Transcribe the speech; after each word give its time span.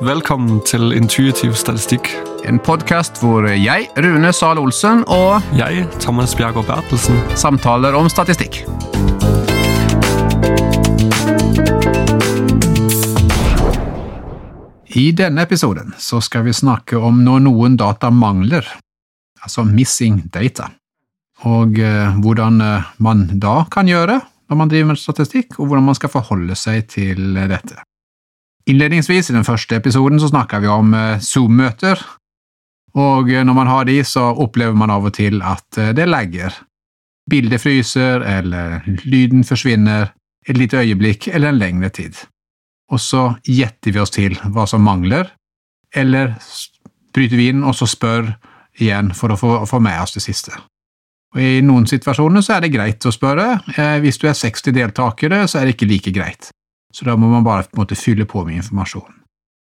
Velkommen 0.00 0.62
til 0.64 0.94
Intuitiv 0.96 1.52
statistikk. 1.60 2.06
En 2.48 2.56
podkast 2.56 3.18
hvor 3.20 3.44
jeg, 3.52 3.90
Rune 4.00 4.30
Sahl 4.32 4.56
Olsen, 4.56 5.02
og 5.12 5.44
Jeg, 5.52 5.82
Thomas 6.00 6.32
Bjergård 6.32 6.64
Bertelsen. 6.70 7.18
samtaler 7.36 7.92
om 7.92 8.08
statistikk. 8.08 8.62
I 14.96 15.12
denne 15.12 15.44
episoden 15.44 15.92
så 16.00 16.22
skal 16.24 16.48
vi 16.48 16.56
snakke 16.56 16.96
om 16.96 17.20
når 17.20 17.44
noen 17.44 17.76
data 17.76 18.08
mangler, 18.08 18.64
altså 19.44 19.66
missing 19.68 20.22
data, 20.32 20.70
og 21.44 21.76
eh, 21.76 22.16
hvordan 22.24 22.60
eh, 22.64 22.88
man 23.04 23.28
da 23.36 23.66
kan 23.68 23.84
gjøre 23.84 24.16
når 24.48 24.62
man 24.64 24.72
driver 24.72 24.94
med 24.94 25.04
statistikk, 25.04 25.60
og 25.60 25.66
hvordan 25.68 25.92
man 25.92 26.00
skal 26.00 26.16
forholde 26.16 26.56
seg 26.56 26.88
til 26.88 27.36
dette. 27.36 27.84
Innledningsvis 28.70 29.30
i 29.30 29.34
den 29.34 29.46
første 29.46 29.78
episoden 29.80 30.20
så 30.20 30.28
snakka 30.30 30.60
vi 30.62 30.68
om 30.70 30.92
eh, 30.94 31.18
Zoom-møter, 31.24 31.98
og 32.98 33.30
eh, 33.32 33.44
når 33.46 33.56
man 33.56 33.70
har 33.70 33.86
de, 33.88 33.98
så 34.06 34.28
opplever 34.30 34.76
man 34.78 34.92
av 34.94 35.08
og 35.08 35.14
til 35.16 35.40
at 35.42 35.78
eh, 35.80 35.92
det 35.96 36.06
legger. 36.06 36.54
Bildet 37.30 37.62
fryser, 37.62 38.22
eller 38.26 38.80
lyden 39.06 39.42
forsvinner 39.46 40.12
et 40.46 40.58
lite 40.58 40.82
øyeblikk 40.82 41.28
eller 41.30 41.50
en 41.50 41.60
lengre 41.60 41.90
tid. 41.94 42.20
Og 42.90 43.02
så 43.02 43.26
gjetter 43.46 43.94
vi 43.94 44.02
oss 44.02 44.14
til 44.14 44.38
hva 44.50 44.66
som 44.70 44.82
mangler, 44.86 45.32
eller 45.94 46.34
bryter 47.14 47.38
vi 47.38 47.50
inn 47.50 47.66
og 47.66 47.74
så 47.78 47.88
spør 47.90 48.32
igjen 48.80 49.12
for 49.14 49.34
å 49.34 49.38
få, 49.38 49.52
få 49.66 49.82
med 49.82 49.98
oss 50.02 50.14
det 50.16 50.24
siste. 50.24 50.54
Og 51.34 51.42
I 51.42 51.60
noen 51.62 51.86
situasjoner 51.86 52.42
så 52.42 52.56
er 52.56 52.64
det 52.64 52.72
greit 52.74 53.06
å 53.06 53.12
spørre. 53.14 53.60
Hvis 54.02 54.18
du 54.18 54.26
er 54.26 54.34
60 54.34 54.74
deltakere, 54.74 55.44
så 55.46 55.60
er 55.60 55.68
det 55.68 55.76
ikke 55.76 55.90
like 55.90 56.14
greit. 56.14 56.50
Så 56.92 57.06
da 57.06 57.16
må 57.16 57.30
man 57.30 57.46
bare 57.46 57.68
på 57.68 57.76
en 57.76 57.84
måte 57.84 57.98
fylle 57.98 58.26
på 58.26 58.44
med 58.44 58.60
informasjon. 58.60 59.12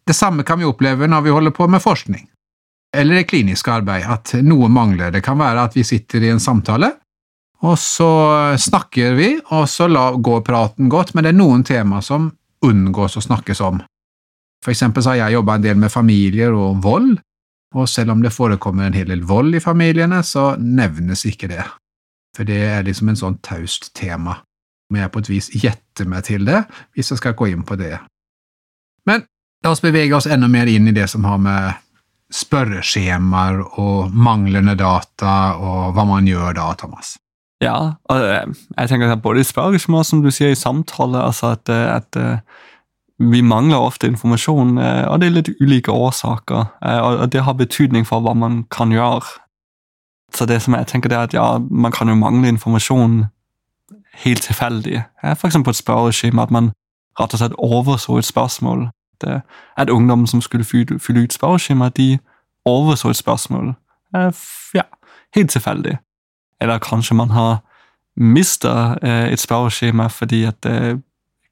Det 0.05 0.15
samme 0.17 0.43
kan 0.43 0.59
vi 0.59 0.67
oppleve 0.67 1.07
når 1.07 1.21
vi 1.21 1.35
holder 1.35 1.53
på 1.55 1.67
med 1.71 1.81
forskning 1.81 2.27
eller 2.93 3.15
det 3.15 3.29
kliniske 3.29 3.71
arbeid, 3.73 4.05
at 4.05 4.35
noe 4.45 4.69
mangler. 4.69 5.11
Det 5.11 5.23
kan 5.25 5.39
være 5.39 5.65
at 5.65 5.75
vi 5.77 5.85
sitter 5.87 6.23
i 6.23 6.29
en 6.33 6.41
samtale, 6.41 6.91
og 7.63 7.77
så 7.79 8.09
snakker 8.59 9.15
vi, 9.17 9.29
og 9.55 9.65
så 9.71 9.87
går 9.89 10.43
praten 10.45 10.91
godt, 10.91 11.13
men 11.13 11.25
det 11.25 11.33
er 11.33 11.39
noen 11.39 11.63
tema 11.65 12.01
som 12.05 12.29
unngås 12.63 13.17
å 13.17 13.23
snakkes 13.23 13.63
om. 13.65 13.81
For 14.63 14.71
eksempel 14.71 15.03
så 15.03 15.13
har 15.13 15.23
jeg 15.23 15.39
jobba 15.39 15.57
en 15.57 15.65
del 15.65 15.79
med 15.79 15.91
familier 15.91 16.53
og 16.55 16.83
vold, 16.83 17.15
og 17.73 17.89
selv 17.89 18.13
om 18.13 18.21
det 18.21 18.33
forekommer 18.35 18.87
en 18.87 18.97
hel 18.97 19.09
del 19.09 19.23
vold 19.25 19.57
i 19.57 19.63
familiene, 19.63 20.21
så 20.23 20.53
nevnes 20.59 21.25
ikke 21.25 21.49
det. 21.49 21.63
For 22.37 22.45
det 22.45 22.59
er 22.67 22.85
liksom 22.85 23.09
en 23.09 23.19
sånn 23.19 23.39
taust 23.45 23.91
tema. 23.97 24.37
Må 24.93 25.01
jeg 25.01 25.09
på 25.09 25.23
et 25.23 25.31
vis 25.31 25.49
gjette 25.57 26.05
meg 26.05 26.27
til 26.27 26.45
det, 26.45 26.59
hvis 26.93 27.09
jeg 27.09 27.21
skal 27.21 27.33
gå 27.37 27.49
inn 27.49 27.63
på 27.65 27.77
det. 27.79 27.95
Men 29.09 29.25
la 29.65 29.71
oss 29.73 29.81
bevege 29.81 30.13
oss 30.13 30.29
enda 30.29 30.45
mer 30.51 30.69
inn 30.69 30.91
i 30.91 30.93
det 30.93 31.07
som 31.09 31.25
har 31.25 31.39
med 31.41 31.81
spørreskjemaer 32.33 33.59
og 33.81 34.13
manglende 34.13 34.75
data 34.77 35.55
og 35.57 35.95
hva 35.97 36.05
man 36.09 36.29
gjør 36.29 36.55
da, 36.57 36.69
Thomas. 36.77 37.15
Ja, 37.63 37.95
og 38.11 38.19
øh, 38.19 38.53
jeg 38.77 38.89
tenker 38.89 39.11
at 39.11 39.21
både 39.21 39.39
i 39.39 39.47
spørsmål, 39.47 40.05
som 40.05 40.21
du 40.23 40.31
sier, 40.31 40.51
i 40.51 40.59
samtale, 40.59 41.21
altså 41.23 41.53
at, 41.55 41.69
øh, 41.69 41.95
at 41.95 42.17
øh, 42.17 42.37
vi 43.19 43.41
mangler 43.41 43.77
ofte 43.77 44.07
informasjon, 44.07 44.77
og 44.77 45.19
det 45.21 45.27
er 45.27 45.35
litt 45.37 45.49
ulike 45.61 45.91
årsaker, 45.91 46.65
og 46.81 47.31
det 47.31 47.43
har 47.45 47.53
betydning 47.53 48.07
for 48.07 48.19
hva 48.19 48.33
man 48.33 48.63
kan 48.71 48.91
gjøre. 48.91 49.21
Så 50.33 50.45
det 50.49 50.61
som 50.61 50.73
jeg 50.73 50.87
tenker 50.89 51.13
er 51.13 51.23
at 51.23 51.33
ja, 51.33 51.45
man 51.71 51.93
kan 51.93 52.09
jo 52.09 52.15
mangle 52.15 52.49
informasjon 52.49 53.27
helt 54.13 54.41
tilfeldig. 54.41 55.03
F.eks. 55.23 55.57
På 55.63 55.69
et 55.69 55.75
spørreskjema, 55.75 56.43
at 56.43 56.51
man 56.51 56.71
rett 57.19 57.33
og 57.33 57.39
slett 57.39 57.57
overså 57.57 58.17
et 58.17 58.25
spørsmål. 58.25 58.89
Det, 59.21 59.41
at 59.77 59.89
ungdom 59.89 60.27
som 60.27 60.41
skulle 60.41 60.65
fylle, 60.65 60.99
fylle 60.99 61.23
ut 61.23 61.33
spørreskjema, 61.33 61.89
de 61.89 62.19
overså 62.65 63.09
et 63.09 63.15
spørsmål. 63.15 63.73
Ja, 64.73 64.81
helt 65.35 65.51
tilfeldig. 65.51 65.97
Eller 66.61 66.77
kanskje 66.77 67.15
man 67.15 67.29
har 67.29 67.63
mistet 68.15 68.97
eh, 69.03 69.33
et 69.33 69.39
spørreskjema 69.39 70.07
fordi 70.07 70.43
at 70.43 70.65
eh, 70.65 70.97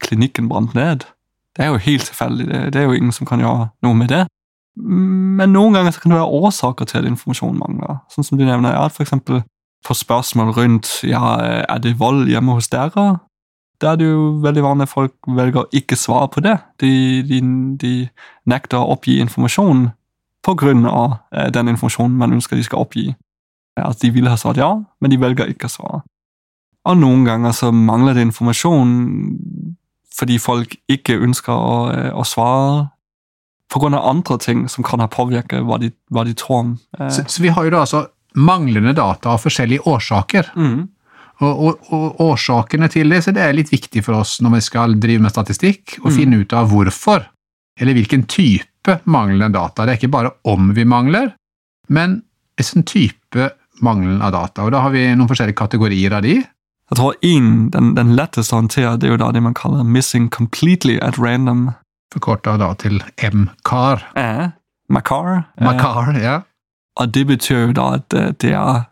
klinikken 0.00 0.48
brant 0.48 0.74
ned. 0.74 0.96
Det 1.56 1.64
er 1.64 1.66
jo 1.66 1.76
helt 1.76 2.04
tilfeldig. 2.04 2.46
Det, 2.48 2.76
er 2.76 2.82
jo 2.82 2.92
ingen 2.92 3.12
som 3.12 3.26
kan 3.26 3.40
gjøre 3.40 3.68
noe 3.82 3.94
med 3.94 4.08
det. 4.08 4.26
Men 4.76 5.52
noen 5.52 5.74
ganger 5.74 5.98
kan 6.00 6.10
det 6.10 6.18
være 6.18 6.38
årsaker 6.46 6.84
til 6.84 6.98
at 6.98 7.08
informasjon 7.10 7.58
mangler. 7.58 7.98
Sånn 8.08 8.24
som 8.24 8.38
du 8.38 8.44
nevner, 8.44 8.72
ja, 8.72 8.86
for 8.88 9.04
eksempel 9.04 9.42
på 9.82 9.94
spørsmål 9.94 10.52
rundt 10.56 11.00
ja, 11.04 11.36
er 11.68 11.78
det 11.82 11.98
vold 12.00 12.28
hjemme 12.30 12.52
hos 12.58 12.68
dere. 12.68 13.18
Da 13.82 13.92
er 13.92 13.98
det 13.98 14.06
jo 14.06 14.38
veldig 14.42 14.62
vanlig 14.62 14.86
at 14.86 14.92
folk 14.92 15.14
velger 15.26 15.64
å 15.64 15.70
ikke 15.74 15.98
svare 15.98 16.28
på 16.30 16.42
det. 16.44 16.54
De, 16.78 16.92
de, 17.26 17.40
de 17.82 17.92
nekter 18.46 18.78
å 18.78 18.94
oppgi 18.94 19.18
informasjon 19.24 19.90
av 20.46 21.18
eh, 21.32 21.50
den 21.54 21.68
informasjonen 21.68 22.16
man 22.18 22.32
ønsker 22.32 22.56
de 22.56 22.64
skal 22.66 22.82
oppgi. 22.82 23.12
At 23.76 24.02
de 24.02 24.10
ville 24.10 24.30
ha 24.30 24.36
svart 24.36 24.60
ja, 24.60 24.70
men 25.00 25.10
de 25.10 25.18
velger 25.18 25.50
ikke 25.50 25.66
å 25.66 25.74
svare. 25.74 26.02
Og 26.84 26.98
noen 26.98 27.24
ganger 27.24 27.54
så 27.54 27.70
mangler 27.72 28.14
det 28.14 28.26
informasjon 28.26 28.96
fordi 30.12 30.36
folk 30.42 30.74
ikke 30.92 31.16
ønsker 31.24 31.54
å, 31.54 31.76
eh, 31.90 32.10
å 32.14 32.24
svare 32.26 32.90
av 33.72 33.94
andre 33.96 34.36
ting 34.38 34.68
som 34.68 34.84
kan 34.84 35.00
ha 35.00 35.06
påvirket 35.08 35.64
hva 35.64 35.78
de, 35.80 35.90
hva 36.12 36.26
de 36.28 36.34
tror 36.34 36.58
om. 36.58 36.72
eh, 37.00 37.08
Så, 37.08 37.24
så 37.26 37.42
vi 37.42 37.48
har 37.48 37.64
jo 37.64 37.70
da 37.70 37.80
altså 37.80 38.06
manglende 38.34 38.94
data 38.94 39.30
av 39.34 39.38
forskjellige 39.44 39.86
årsaker. 39.86 40.50
mm, 40.56 40.88
Og, 41.42 41.58
og, 41.66 41.78
og 41.92 42.20
årsakene 42.20 42.86
til 42.88 43.08
det, 43.10 43.24
så 43.24 43.32
det 43.34 43.42
er 43.42 43.52
litt 43.56 43.70
viktig 43.72 44.04
for 44.04 44.14
oss 44.20 44.36
når 44.40 44.52
vi 44.54 44.60
skal 44.60 44.92
drive 45.00 45.22
med 45.24 45.32
statistikk, 45.32 45.96
å 46.04 46.06
Mm. 46.10 46.14
finne 46.16 46.36
ut 46.40 46.52
av 46.52 46.68
hvorfor, 46.70 47.24
eller 47.80 47.94
hvilken 47.94 48.22
type 48.30 49.00
manglende 49.06 49.48
data. 49.52 49.84
Det 49.84 49.92
er 49.92 49.98
ikke 49.98 50.10
bare 50.12 50.30
om 50.44 50.72
vi 50.76 50.84
mangler, 50.84 51.32
men 51.88 52.22
en 52.58 52.82
type 52.84 53.50
mangelen 53.82 54.22
av 54.22 54.32
data. 54.32 54.62
Og 54.62 54.70
da 54.70 54.82
har 54.82 54.90
vi 54.90 55.02
noen 55.16 55.26
forskjellige 55.26 55.56
kategorier 55.58 56.12
av 56.14 56.22
de. 56.22 56.34
Jeg 56.92 56.96
tror 57.00 57.14
en, 57.22 57.70
den, 57.70 57.94
den 57.96 58.14
letteste 58.14 58.54
å 58.54 58.60
håndtere 58.62 58.98
det 59.00 59.08
er 59.08 59.16
jo 59.16 59.16
da 59.24 59.32
det 59.32 59.42
man 59.42 59.54
kaller 59.54 59.82
'missing 59.82 60.28
completely 60.30 61.00
at 61.00 61.16
random'. 61.18 61.74
Forkorta 62.14 62.56
da 62.58 62.74
til 62.74 63.02
MCAR. 63.18 64.02
Eh, 64.14 64.48
Macar. 64.90 65.44
Eh, 65.58 65.64
Macar, 65.64 66.12
ja. 66.22 66.42
Og 67.00 67.14
det 67.14 67.26
betyr 67.26 67.66
jo 67.66 67.76
da 67.76 67.86
at 67.98 68.16
eh, 68.16 68.32
det 68.42 68.52
er 68.56 68.84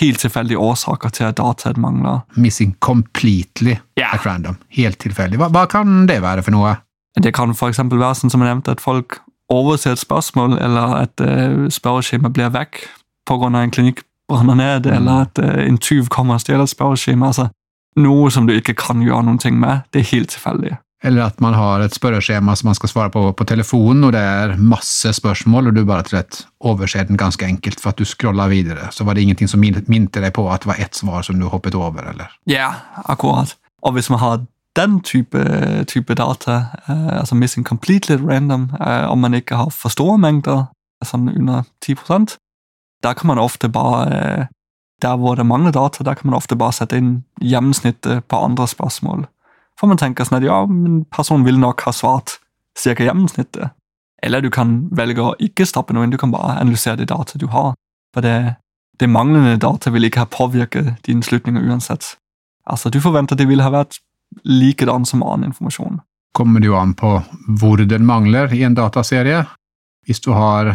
helt 0.00 0.18
tilfeldige 0.18 0.58
årsaker 0.58 1.12
til 1.14 1.28
at 1.28 1.38
dataet 1.38 1.78
mangler. 1.78 2.24
Missing 2.36 2.76
completely 2.80 3.76
yeah. 3.98 4.14
at 4.14 4.26
random. 4.26 4.58
Helt 4.74 4.98
tilfeldig. 4.98 5.38
Hva, 5.38 5.50
hva 5.54 5.66
kan 5.70 6.06
det 6.10 6.20
være 6.22 6.42
for 6.42 6.54
noe? 6.54 6.76
Det 7.18 7.32
kan 7.34 7.50
eksempel 7.50 7.98
være 7.98 8.18
sånn 8.20 8.30
som 8.30 8.42
jeg 8.42 8.50
nevnte, 8.50 8.74
at 8.74 8.82
folk 8.82 9.20
overser 9.50 9.94
et 9.94 10.02
spørsmål, 10.02 10.58
eller 10.62 10.96
at 11.02 11.22
uh, 11.24 11.66
spørreskjemaet 11.72 12.34
blir 12.36 12.50
vekk 12.54 12.82
pga. 13.26 13.48
en 13.48 13.70
klinikk 13.74 14.02
brenner 14.28 14.54
ned, 14.54 14.86
Mm. 14.86 14.92
eller 14.96 15.20
at 15.22 15.38
uh, 15.38 15.66
en 15.66 15.78
tyv 15.78 16.08
kommer 16.08 16.34
og 16.34 16.40
stjeler 16.40 16.62
et 16.62 16.74
spørreskjema. 16.74 17.26
Altså, 17.26 17.48
noe 17.96 18.30
som 18.30 18.46
du 18.46 18.52
ikke 18.52 18.74
kan 18.74 19.02
gjøre 19.02 19.24
noen 19.24 19.38
ting 19.38 19.58
med. 19.58 19.82
Det 19.92 20.00
er 20.00 20.16
helt 20.16 20.30
tilfeldig. 20.30 20.76
Eller 21.04 21.22
at 21.28 21.40
man 21.40 21.54
har 21.54 21.80
et 21.84 21.94
spørreskjema 21.94 22.56
som 22.58 22.66
man 22.68 22.74
skal 22.74 22.88
svare 22.90 23.10
på 23.14 23.20
på 23.38 23.44
telefonen, 23.46 24.04
og 24.04 24.12
det 24.12 24.20
er 24.20 24.56
masse 24.58 25.12
spørsmål, 25.14 25.68
og 25.70 25.74
du 25.76 25.84
bare 25.86 26.02
rett 26.12 26.40
overser 26.60 27.06
den 27.06 27.16
ganske 27.16 27.46
enkelt 27.46 27.80
for 27.80 27.90
at 27.90 27.98
du 28.00 28.04
scroller 28.04 28.48
videre. 28.50 28.88
Så 28.90 29.04
var 29.04 29.14
det 29.14 29.22
ingenting 29.22 29.48
som 29.48 29.60
min- 29.60 29.84
minte 29.86 30.20
deg 30.20 30.32
på 30.34 30.48
at 30.50 30.60
det 30.62 30.66
var 30.72 30.80
ett 30.82 30.94
svar 30.94 31.22
som 31.22 31.38
du 31.38 31.46
hoppet 31.46 31.74
over, 31.74 32.02
eller? 32.10 32.26
Ja, 32.46 32.72
akkurat. 33.06 33.54
Og 33.82 33.92
hvis 33.94 34.10
man 34.10 34.18
har 34.18 34.40
den 34.76 35.00
type, 35.00 35.38
type 35.86 36.14
data, 36.14 36.64
eh, 36.88 37.18
altså 37.20 37.34
missing 37.34 37.64
completely 37.64 38.16
random, 38.16 38.70
eh, 38.80 39.10
om 39.10 39.18
man 39.20 39.34
ikke 39.34 39.56
har 39.56 39.70
for 39.70 39.88
store 39.88 40.18
mengder, 40.18 40.66
sånn 41.04 41.28
under 41.30 41.64
10% 41.80 42.36
da 43.02 43.12
kan 43.14 43.28
man 43.28 43.38
ofte 43.38 43.68
bare 43.68 44.06
eh, 44.12 44.46
Der 45.02 45.16
hvor 45.16 45.36
det 45.36 45.46
mangler 45.46 45.70
data, 45.70 46.02
der 46.04 46.14
kan 46.14 46.26
man 46.30 46.34
ofte 46.36 46.56
bare 46.56 46.72
sette 46.72 46.96
inn 46.96 47.22
gjennomsnittet 47.40 48.24
på 48.26 48.36
andre 48.44 48.66
spørsmål. 48.66 49.28
For 49.78 49.90
man 49.90 50.00
tenker 50.00 50.26
sånn 50.26 50.40
at 50.40 50.46
ja, 50.46 50.62
men 50.66 51.04
personen 51.14 51.46
vil 51.46 51.60
nok 51.62 51.84
ha 51.86 51.94
svart 51.94 52.38
cirka 52.78 53.06
gjennomsnittet. 53.06 53.74
Eller 54.22 54.42
du 54.42 54.50
kan 54.50 54.88
velge 54.94 55.22
å 55.22 55.36
ikke 55.42 55.66
stoppe 55.68 55.94
noe 55.94 56.06
inn, 56.06 56.14
du 56.14 56.18
kan 56.18 56.32
bare 56.34 56.58
analysere 56.58 56.98
det 56.98 57.10
data 57.12 57.38
du 57.38 57.46
har. 57.52 57.76
For 58.14 58.24
det, 58.24 58.58
det 58.98 59.10
manglende 59.10 59.58
data 59.62 59.92
vil 59.94 60.08
ikke 60.08 60.24
ha 60.24 60.30
påvirket 60.32 60.96
dine 61.06 61.22
slutninger 61.22 61.62
uansett. 61.70 62.16
Altså, 62.66 62.90
Du 62.90 63.00
forventer 63.00 63.36
at 63.36 63.42
det 63.42 63.48
vil 63.48 63.62
ha 63.62 63.70
vært 63.72 64.00
likedan 64.44 65.06
som 65.06 65.22
annen 65.22 65.52
informasjon. 65.52 66.02
Kommer 66.36 66.60
det 66.60 66.68
jo 66.68 66.76
an 66.76 66.92
på 66.98 67.14
hvor 67.60 67.80
den 67.80 68.04
mangler 68.06 68.52
i 68.54 68.64
en 68.66 68.76
dataserie. 68.76 69.44
Hvis 70.06 70.20
du 70.24 70.32
har, 70.34 70.74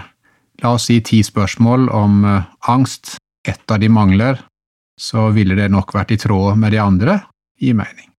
la 0.63 0.73
oss 0.77 0.87
si, 0.89 1.01
ti 1.05 1.21
spørsmål 1.23 1.89
om 1.93 2.23
eh, 2.25 2.49
angst, 2.71 3.17
ett 3.47 3.71
av 3.71 3.79
de 3.83 3.91
mangler, 3.91 4.39
så 4.99 5.29
ville 5.35 5.57
det 5.59 5.69
nok 5.73 5.93
vært 5.93 6.15
i 6.15 6.19
tråd 6.21 6.57
med 6.61 6.73
de 6.73 6.81
andre, 6.81 7.19
gir 7.59 7.75
mening. 7.77 8.12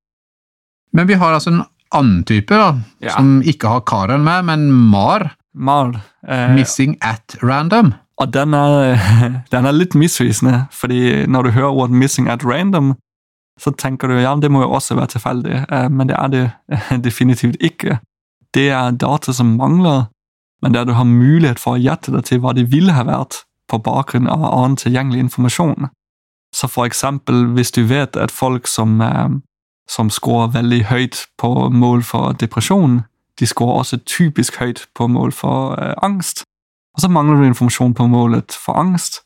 Men 0.94 1.08
vi 1.10 1.14
har 1.18 1.34
altså 1.34 1.50
en 1.52 1.64
annen 1.94 2.24
type, 2.24 2.54
da, 2.54 2.74
Ja. 3.02 3.16
som 3.16 3.40
ikke 3.42 3.68
har 3.68 3.80
Karen 3.86 4.24
med, 4.24 4.44
men 4.44 4.70
MAR, 4.72 5.34
Mar. 5.54 6.00
Eh, 6.26 6.54
Missing 6.54 6.96
at 7.02 7.36
Random. 7.42 7.94
og 8.18 8.32
den 8.32 8.54
er, 8.54 8.96
den 9.52 9.66
er 9.66 9.72
litt 9.72 9.94
misvisende, 9.94 10.66
fordi 10.72 11.26
når 11.26 11.42
du 11.42 11.50
hører 11.50 11.74
ordet 11.74 11.96
'missing 11.96 12.28
at 12.30 12.44
random', 12.44 12.94
så 13.60 13.70
tenker 13.76 14.08
du 14.08 14.14
ja, 14.14 14.34
det 14.34 14.50
må 14.50 14.62
jo 14.62 14.70
også 14.70 14.94
være 14.94 15.06
tilfeldig, 15.06 15.64
eh, 15.70 15.88
men 15.88 16.08
det 16.08 16.16
er 16.18 16.28
det 16.28 16.50
definitivt 17.04 17.56
ikke. 17.60 17.98
Det 18.54 18.70
er 18.70 18.90
data 18.90 19.32
som 19.32 19.56
mangler 19.56 20.06
men 20.64 20.72
der 20.72 20.84
du 20.84 20.94
har 20.96 21.04
mulighet 21.04 21.60
for 21.60 21.76
å 21.76 21.80
gjette 21.82 22.12
deg 22.14 22.24
til 22.24 22.40
hva 22.40 22.54
de 22.56 22.64
ville 22.64 22.94
ha 22.96 23.02
vært 23.04 23.42
på 23.68 23.76
bakgrunn 23.84 24.28
av 24.32 24.40
annen 24.48 24.78
tilgjengelig 24.80 25.26
informasjon. 25.26 25.90
Så 26.56 26.70
for 26.72 26.88
eksempel 26.88 27.50
hvis 27.52 27.72
du 27.76 27.82
vet 27.84 28.16
at 28.16 28.32
folk 28.32 28.66
som, 28.66 29.00
eh, 29.04 29.28
som 29.88 30.10
scorer 30.10 30.52
veldig 30.54 30.84
høyt 30.84 31.26
på 31.38 31.68
mål 31.70 32.02
for 32.02 32.32
depresjon, 32.32 33.02
de 33.40 33.46
scorer 33.46 33.78
også 33.78 33.96
typisk 34.06 34.56
høyt 34.56 34.86
på 34.94 35.06
mål 35.06 35.32
for 35.32 35.74
eh, 35.82 35.94
angst. 36.02 36.44
Og 36.94 37.00
så 37.00 37.08
mangler 37.08 37.36
du 37.36 37.44
informasjon 37.44 37.94
på 37.94 38.06
målet 38.06 38.52
for 38.64 38.72
angst. 38.72 39.20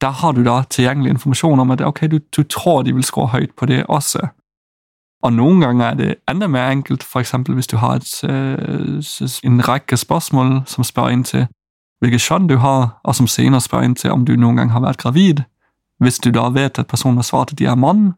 Der 0.00 0.10
har 0.10 0.32
du 0.32 0.44
da 0.44 0.62
tilgjengelig 0.62 1.10
informasjon 1.10 1.60
om 1.60 1.70
at 1.70 1.80
okay, 1.80 2.08
du, 2.08 2.18
du 2.36 2.42
tror 2.42 2.82
de 2.82 2.94
vil 2.94 3.04
score 3.04 3.28
høyt 3.28 3.54
på 3.56 3.66
det 3.66 3.84
også. 3.88 4.28
Og 5.22 5.32
noen 5.32 5.60
ganger 5.60 5.86
er 5.86 5.94
det 5.94 6.14
enda 6.28 6.46
mer 6.46 6.70
enkelt, 6.70 7.02
f.eks. 7.02 7.34
hvis 7.48 7.66
du 7.66 7.76
har 7.76 7.94
et, 8.00 8.24
eh, 8.24 9.40
en 9.44 9.68
rekke 9.68 9.96
spørsmål 9.96 10.62
som 10.66 10.84
spør 10.84 11.08
inn 11.08 11.24
til 11.24 11.46
hvilket 12.00 12.24
kjønn 12.24 12.46
du 12.48 12.56
har, 12.56 13.00
og 13.04 13.14
som 13.14 13.26
senere 13.28 13.60
spør 13.60 13.84
inn 13.84 13.94
til 13.94 14.14
om 14.14 14.24
du 14.24 14.36
noen 14.36 14.56
gang 14.56 14.72
har 14.72 14.80
vært 14.80 15.02
gravid. 15.02 15.42
Hvis 16.00 16.18
du 16.18 16.30
da 16.30 16.48
vet 16.48 16.78
at 16.78 16.88
personen 16.88 17.20
har 17.20 17.28
svart 17.28 17.52
at 17.52 17.58
de 17.58 17.66
er 17.68 17.76
mann, 17.76 18.14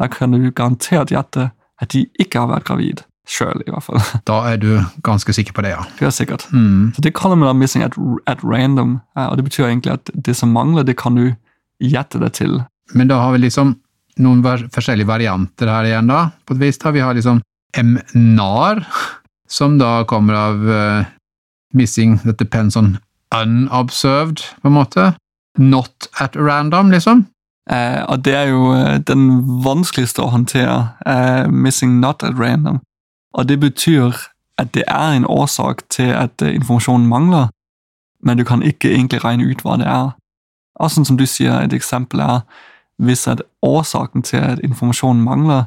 da 0.00 0.08
kan 0.08 0.32
du 0.34 0.50
garantert 0.50 1.12
gjette 1.12 1.50
at 1.82 1.94
de 1.94 2.06
ikke 2.22 2.40
har 2.42 2.50
vært 2.52 2.68
gravid. 2.68 3.02
Sjøl, 3.28 3.62
i 3.62 3.70
hvert 3.70 3.86
fall. 3.86 4.02
Da 4.28 4.40
er 4.50 4.58
du 4.62 4.70
ganske 5.06 5.34
sikker 5.34 5.54
på 5.54 5.64
det, 5.66 5.74
ja. 5.76 5.84
Det 5.98 6.08
er 6.08 6.14
sikkert. 6.14 6.48
Mm. 6.50 6.92
Så 6.96 7.04
Det 7.04 7.14
kaller 7.18 7.38
man 7.38 7.50
da 7.50 7.54
missing 7.56 7.84
at, 7.86 7.96
at 8.26 8.42
random, 8.44 8.98
og 9.14 9.38
det 9.38 9.46
betyr 9.46 9.68
egentlig 9.68 9.94
at 9.94 10.10
det 10.14 10.34
som 10.38 10.52
mangler, 10.54 10.86
det 10.86 10.98
kan 11.00 11.18
du 11.18 11.32
gjette 11.82 12.20
deg 12.22 12.34
til. 12.38 12.60
Men 12.94 13.10
da 13.10 13.20
har 13.22 13.34
vi 13.34 13.44
liksom 13.44 13.76
noen 14.22 14.42
forskjellige 14.44 15.08
varianter 15.08 15.70
her 15.70 15.88
igjen, 15.88 16.10
da, 16.10 16.26
på 16.46 16.56
et 16.56 16.62
vis. 16.66 16.78
da. 16.82 16.92
Vi 16.92 17.02
har 17.02 17.16
liksom 17.16 17.40
MNAR, 17.78 18.82
som 19.48 19.78
da 19.80 20.02
kommer 20.08 20.36
av 20.36 20.66
uh, 20.68 21.04
missing 21.72 22.18
that 22.26 22.38
depends 22.38 22.76
on 22.76 22.98
unobserved, 23.32 24.44
på 24.60 24.68
en 24.68 24.76
måte. 24.76 25.12
Not 25.58 26.08
at 26.20 26.36
random, 26.36 26.92
liksom. 26.92 27.26
Eh, 27.70 28.02
og 28.08 28.24
det 28.24 28.34
er 28.34 28.48
jo 28.50 28.72
uh, 28.74 28.98
den 28.98 29.28
vanskeligste 29.64 30.22
å 30.22 30.32
håndtere. 30.34 30.88
uh, 31.06 31.50
missing 31.50 32.00
not 32.00 32.22
at 32.22 32.38
random. 32.38 32.80
Og 33.34 33.48
det 33.48 33.60
betyr 33.60 34.12
at 34.58 34.74
det 34.74 34.84
er 34.88 35.12
en 35.16 35.26
årsak 35.26 35.82
til 35.90 36.10
at 36.10 36.42
informasjonen 36.42 37.06
mangler, 37.06 37.48
men 38.22 38.38
du 38.38 38.44
kan 38.44 38.62
ikke 38.62 38.90
egentlig 38.90 39.24
regne 39.24 39.44
ut 39.44 39.62
hva 39.62 39.76
det 39.76 39.86
er. 39.86 40.10
Og 40.80 40.90
sånn 40.90 41.04
som 41.04 41.16
du 41.16 41.26
sier, 41.26 41.60
et 41.60 41.72
eksempel 41.72 42.20
er 42.20 42.40
hvis 43.02 43.26
at 43.26 43.42
årsaken 43.62 44.22
til 44.22 44.36
at 44.36 44.60
informasjonen 44.62 45.22
mangler, 45.24 45.64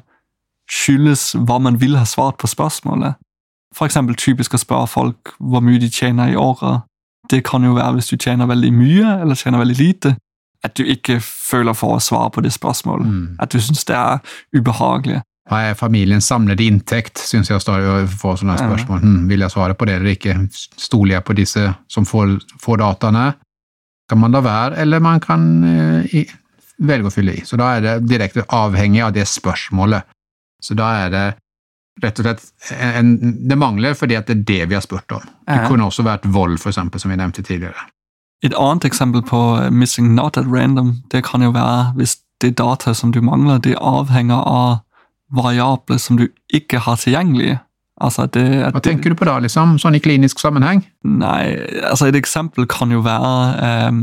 skyldes 0.71 1.35
hva 1.35 1.57
man 1.59 1.81
vil 1.81 1.97
ha 1.97 2.05
svart 2.05 2.37
på 2.37 2.47
spørsmålet. 2.47 3.15
For 3.75 3.85
eksempel 3.85 4.15
typisk 4.15 4.53
å 4.55 4.61
spørre 4.61 4.87
folk 4.87 5.33
hvor 5.39 5.63
mye 5.65 5.81
de 5.81 5.89
tjener 5.89 6.31
i 6.31 6.37
året. 6.39 6.85
Det 7.29 7.43
kan 7.43 7.63
jo 7.63 7.75
være 7.75 7.97
hvis 7.97 8.07
du 8.13 8.17
tjener 8.17 8.47
veldig 8.49 8.71
mye 8.73 9.17
eller 9.21 9.35
tjener 9.35 9.61
veldig 9.61 9.77
lite, 9.77 10.15
at 10.65 10.75
du 10.77 10.83
ikke 10.83 11.19
føler 11.21 11.77
for 11.77 11.95
å 11.95 12.03
svare 12.03 12.31
på 12.33 12.43
det 12.45 12.51
spørsmålet. 12.55 13.07
Mm. 13.07 13.25
At 13.41 13.53
du 13.53 13.61
syns 13.61 13.85
det 13.87 13.95
er 13.97 14.37
ubehagelig. 14.55 15.21
Hva 15.45 15.59
er 15.67 15.77
familiens 15.77 16.25
samlede 16.25 16.65
inntekt, 16.65 17.21
syns 17.21 17.51
jeg 17.51 17.61
stadig 17.61 17.85
å 17.85 17.99
få 18.09 18.33
sånne 18.39 18.57
spørsmål. 18.57 19.03
Hm, 19.03 19.19
vil 19.29 19.45
jeg 19.45 19.53
svare 19.53 19.75
på 19.77 19.85
det 19.85 19.99
eller 19.99 20.15
ikke? 20.15 20.39
Stoler 20.81 21.19
jeg 21.19 21.25
på 21.27 21.35
disse 21.37 21.67
som 21.91 22.07
får, 22.09 22.39
får 22.63 22.81
dataene? 22.81 23.27
Kan 24.09 24.21
man 24.23 24.33
la 24.33 24.41
være, 24.45 24.79
eller 24.81 25.03
man 25.05 25.21
kan 25.21 25.45
eh, 25.69 26.33
velge 26.81 27.11
å 27.11 27.13
fylle 27.13 27.37
i. 27.37 27.45
Så 27.45 27.61
da 27.61 27.75
er 27.75 27.85
det 27.85 27.95
direkte 28.09 28.45
avhengig 28.53 29.03
av 29.05 29.13
det 29.13 29.27
spørsmålet. 29.29 30.09
Så 30.61 30.77
da 30.77 30.89
er 31.03 31.13
det 31.13 31.25
rett 32.01 32.19
og 32.19 32.25
slett 32.25 32.73
en, 32.81 33.13
Det 33.47 33.57
mangler 33.59 33.95
fordi 33.95 34.17
at 34.17 34.27
det 34.27 34.39
er 34.39 34.45
det 34.49 34.61
vi 34.71 34.77
har 34.77 34.83
spurt 34.83 35.13
om. 35.13 35.29
Det 35.45 35.61
kunne 35.69 35.85
også 35.85 36.05
vært 36.05 36.25
vold, 36.25 36.57
for 36.59 36.73
eksempel, 36.73 37.01
som 37.01 37.13
vi 37.13 37.19
nevnte 37.21 37.45
tidligere. 37.45 37.85
Et 38.45 38.53
annet 38.53 38.85
eksempel 38.85 39.23
på 39.25 39.41
eh, 39.59 39.71
missing 39.73 40.13
not 40.13 40.37
at 40.37 40.45
random, 40.45 40.95
det 41.11 41.23
kan 41.25 41.41
jo 41.41 41.53
være 41.55 41.95
hvis 41.97 42.19
det 42.43 42.57
data 42.59 42.93
som 42.93 43.13
du 43.15 43.21
mangler, 43.25 43.57
det 43.63 43.77
avhenger 43.81 44.41
av 44.45 44.81
variabler 45.33 45.97
som 45.97 46.19
du 46.19 46.27
ikke 46.53 46.83
har 46.85 46.99
tilgjengelig. 47.01 47.57
Altså 48.01 48.25
det, 48.27 48.43
Hva 48.75 48.81
tenker 48.83 49.13
du 49.13 49.15
på 49.15 49.25
da, 49.27 49.39
liksom? 49.39 49.77
Sånn 49.79 49.95
i 49.95 50.03
klinisk 50.03 50.41
sammenheng? 50.43 50.83
Nei, 51.07 51.55
altså 51.87 52.09
et 52.09 52.17
eksempel 52.19 52.67
kan 52.67 52.91
jo 52.91 52.99
være 53.05 53.87
um, 53.87 54.01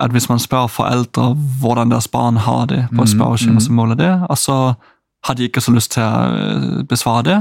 at 0.00 0.10
hvis 0.14 0.28
man 0.28 0.42
spør 0.42 0.66
foreldre 0.70 1.30
hvordan 1.62 1.94
deres 1.94 2.10
barn 2.10 2.40
har 2.42 2.66
det 2.70 2.82
på 2.90 3.04
et 3.04 3.12
spørreskjema 3.12 3.60
mm. 3.60 3.64
som 3.66 3.78
måler 3.78 3.98
det, 4.00 4.12
og 4.26 4.38
så 4.38 4.58
har 5.26 5.36
de 5.38 5.46
ikke 5.46 5.62
så 5.62 5.74
lyst 5.76 5.94
til 5.94 6.02
å 6.02 6.12
eh, 6.34 6.84
besvare 6.90 7.24
det, 7.28 7.38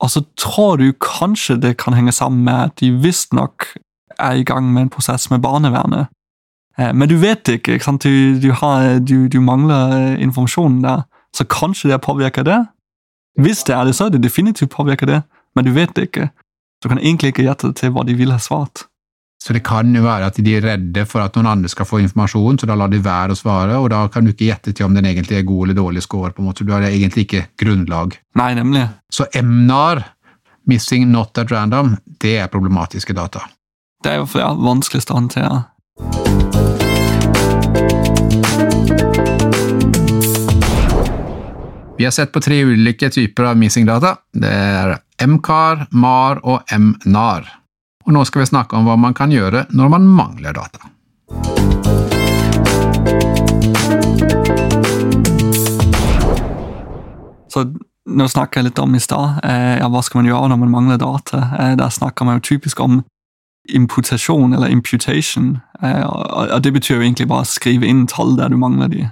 og 0.00 0.10
så 0.12 0.22
tror 0.40 0.80
du 0.80 0.90
kanskje 1.00 1.58
det 1.60 1.76
kan 1.80 1.96
henge 1.96 2.12
sammen 2.12 2.44
med 2.44 2.70
at 2.70 2.80
de 2.80 2.90
visstnok 3.02 3.70
er 4.20 4.40
i 4.40 4.44
gang 4.46 4.72
med 4.72 4.82
en 4.86 4.92
prosess 4.92 5.30
med 5.30 5.42
barnevernet. 5.42 6.08
Eh, 6.78 6.92
Men 6.94 7.08
du 7.08 7.16
vet 7.16 7.44
det 7.44 7.60
ikke, 7.60 7.74
ikke 7.78 7.84
sant? 7.84 8.02
Du, 8.04 8.40
du, 8.40 8.52
har, 8.52 8.98
du, 8.98 9.28
du 9.28 9.40
mangler 9.40 9.96
eh, 9.96 10.22
informasjonen 10.22 10.82
der, 10.84 11.02
så 11.36 11.44
kanskje 11.44 11.90
det 11.90 12.00
påvirker 12.04 12.44
det. 12.46 12.60
Hvis 13.40 13.64
det 13.64 13.74
er 13.76 13.84
det, 13.84 13.94
så 13.94 14.06
er 14.06 14.14
det 14.14 14.22
definitivt 14.22 14.70
påvirker 14.70 15.06
det, 15.06 15.22
men 15.56 15.64
du 15.64 15.72
vet 15.72 15.94
det 15.96 16.08
ikke. 16.10 16.30
Du 16.82 16.88
kan 16.88 16.98
egentlig 16.98 17.34
ikke 17.34 17.44
gjette 17.46 17.72
til 17.76 17.92
hva 17.94 18.04
de 18.08 18.14
vil 18.18 18.32
ha 18.32 18.38
svart. 18.40 18.86
Så 19.40 19.54
det 19.56 19.62
kan 19.64 19.88
jo 19.96 20.02
være 20.04 20.26
at 20.28 20.36
de 20.36 20.52
er 20.56 20.64
redde 20.66 21.06
for 21.08 21.22
at 21.24 21.36
noen 21.36 21.48
andre 21.48 21.68
skal 21.72 21.86
få 21.88 22.02
informasjon, 22.02 22.58
så 22.60 22.66
da 22.68 22.74
lar 22.76 22.90
de 22.92 22.98
være 23.00 23.32
å 23.32 23.38
svare, 23.38 23.78
og 23.80 23.88
da 23.92 24.02
kan 24.12 24.26
du 24.26 24.34
ikke 24.34 24.50
gjette 24.50 24.74
til 24.76 24.84
om 24.84 24.96
den 24.96 25.06
egentlig 25.08 25.38
er 25.38 25.46
god 25.48 25.68
eller 25.68 25.78
dårlig 25.78 26.02
score. 26.04 26.32
på 26.36 26.42
en 26.42 26.50
måte. 26.50 26.64
Du 26.64 26.72
har 26.74 26.84
egentlig 26.84 27.24
ikke 27.24 27.46
grunnlag. 27.56 28.18
Nei, 28.36 28.50
nemlig. 28.58 28.84
Så 29.12 29.24
emnar, 29.32 30.02
Missing 30.68 31.08
Not 31.08 31.38
at 31.38 31.52
Random, 31.52 31.96
det 32.20 32.36
er 32.42 32.52
problematiske 32.52 33.16
data. 33.16 33.46
Det 34.00 34.14
er 34.14 34.22
jo 34.22 34.26
for 34.32 34.40
ja, 34.40 34.48
vanskeligst 34.56 35.10
å 35.12 35.18
håndtere. 35.18 35.56
Vi 42.00 42.06
har 42.06 42.14
sett 42.16 42.32
på 42.32 42.40
tre 42.40 42.62
ulike 42.64 43.10
typer 43.12 43.50
av 43.50 43.58
missing-data. 43.60 44.14
Det 44.32 44.48
er 44.48 44.94
MCAR, 45.20 45.84
MAR 45.92 46.40
og 46.48 46.72
MNAR. 46.72 47.44
Og 48.06 48.16
nå 48.16 48.24
skal 48.24 48.40
vi 48.40 48.48
snakke 48.48 48.78
om 48.78 48.88
hva 48.88 48.96
man 48.96 49.12
kan 49.12 49.34
gjøre 49.34 49.66
når 49.76 49.92
man 49.92 50.08
mangler 50.08 50.56
data. 50.56 50.88
Så 57.52 57.68
nå 58.08 58.32
snakker 58.32 58.62
jeg 58.62 58.70
litt 58.70 58.80
om 58.80 58.96
i 58.96 59.04
stad. 59.04 59.44
Eh, 59.44 59.76
ja, 59.82 59.92
hva 59.92 60.00
skal 60.00 60.22
man 60.22 60.32
gjøre 60.32 60.48
når 60.54 60.64
man 60.64 60.72
mangler 60.72 61.04
data? 61.04 61.44
Eh, 61.60 61.76
der 61.76 61.92
snakker 61.92 62.24
man 62.24 62.40
jo 62.40 62.48
typisk 62.54 62.80
om 62.80 63.02
imputasjon 63.74 64.54
eller 64.54 64.68
imputation. 64.72 65.58
Eh, 65.82 66.06
og, 66.06 66.64
det 66.64 66.72
betyr 66.72 66.96
jo 66.96 67.02
egentlig 67.02 67.28
bare 67.30 67.46
å 67.46 67.50
skrive 67.50 67.86
inn 67.86 68.06
tall 68.10 68.36
der 68.38 68.52
du 68.52 68.58
mangler 68.60 68.90
de. 68.92 69.06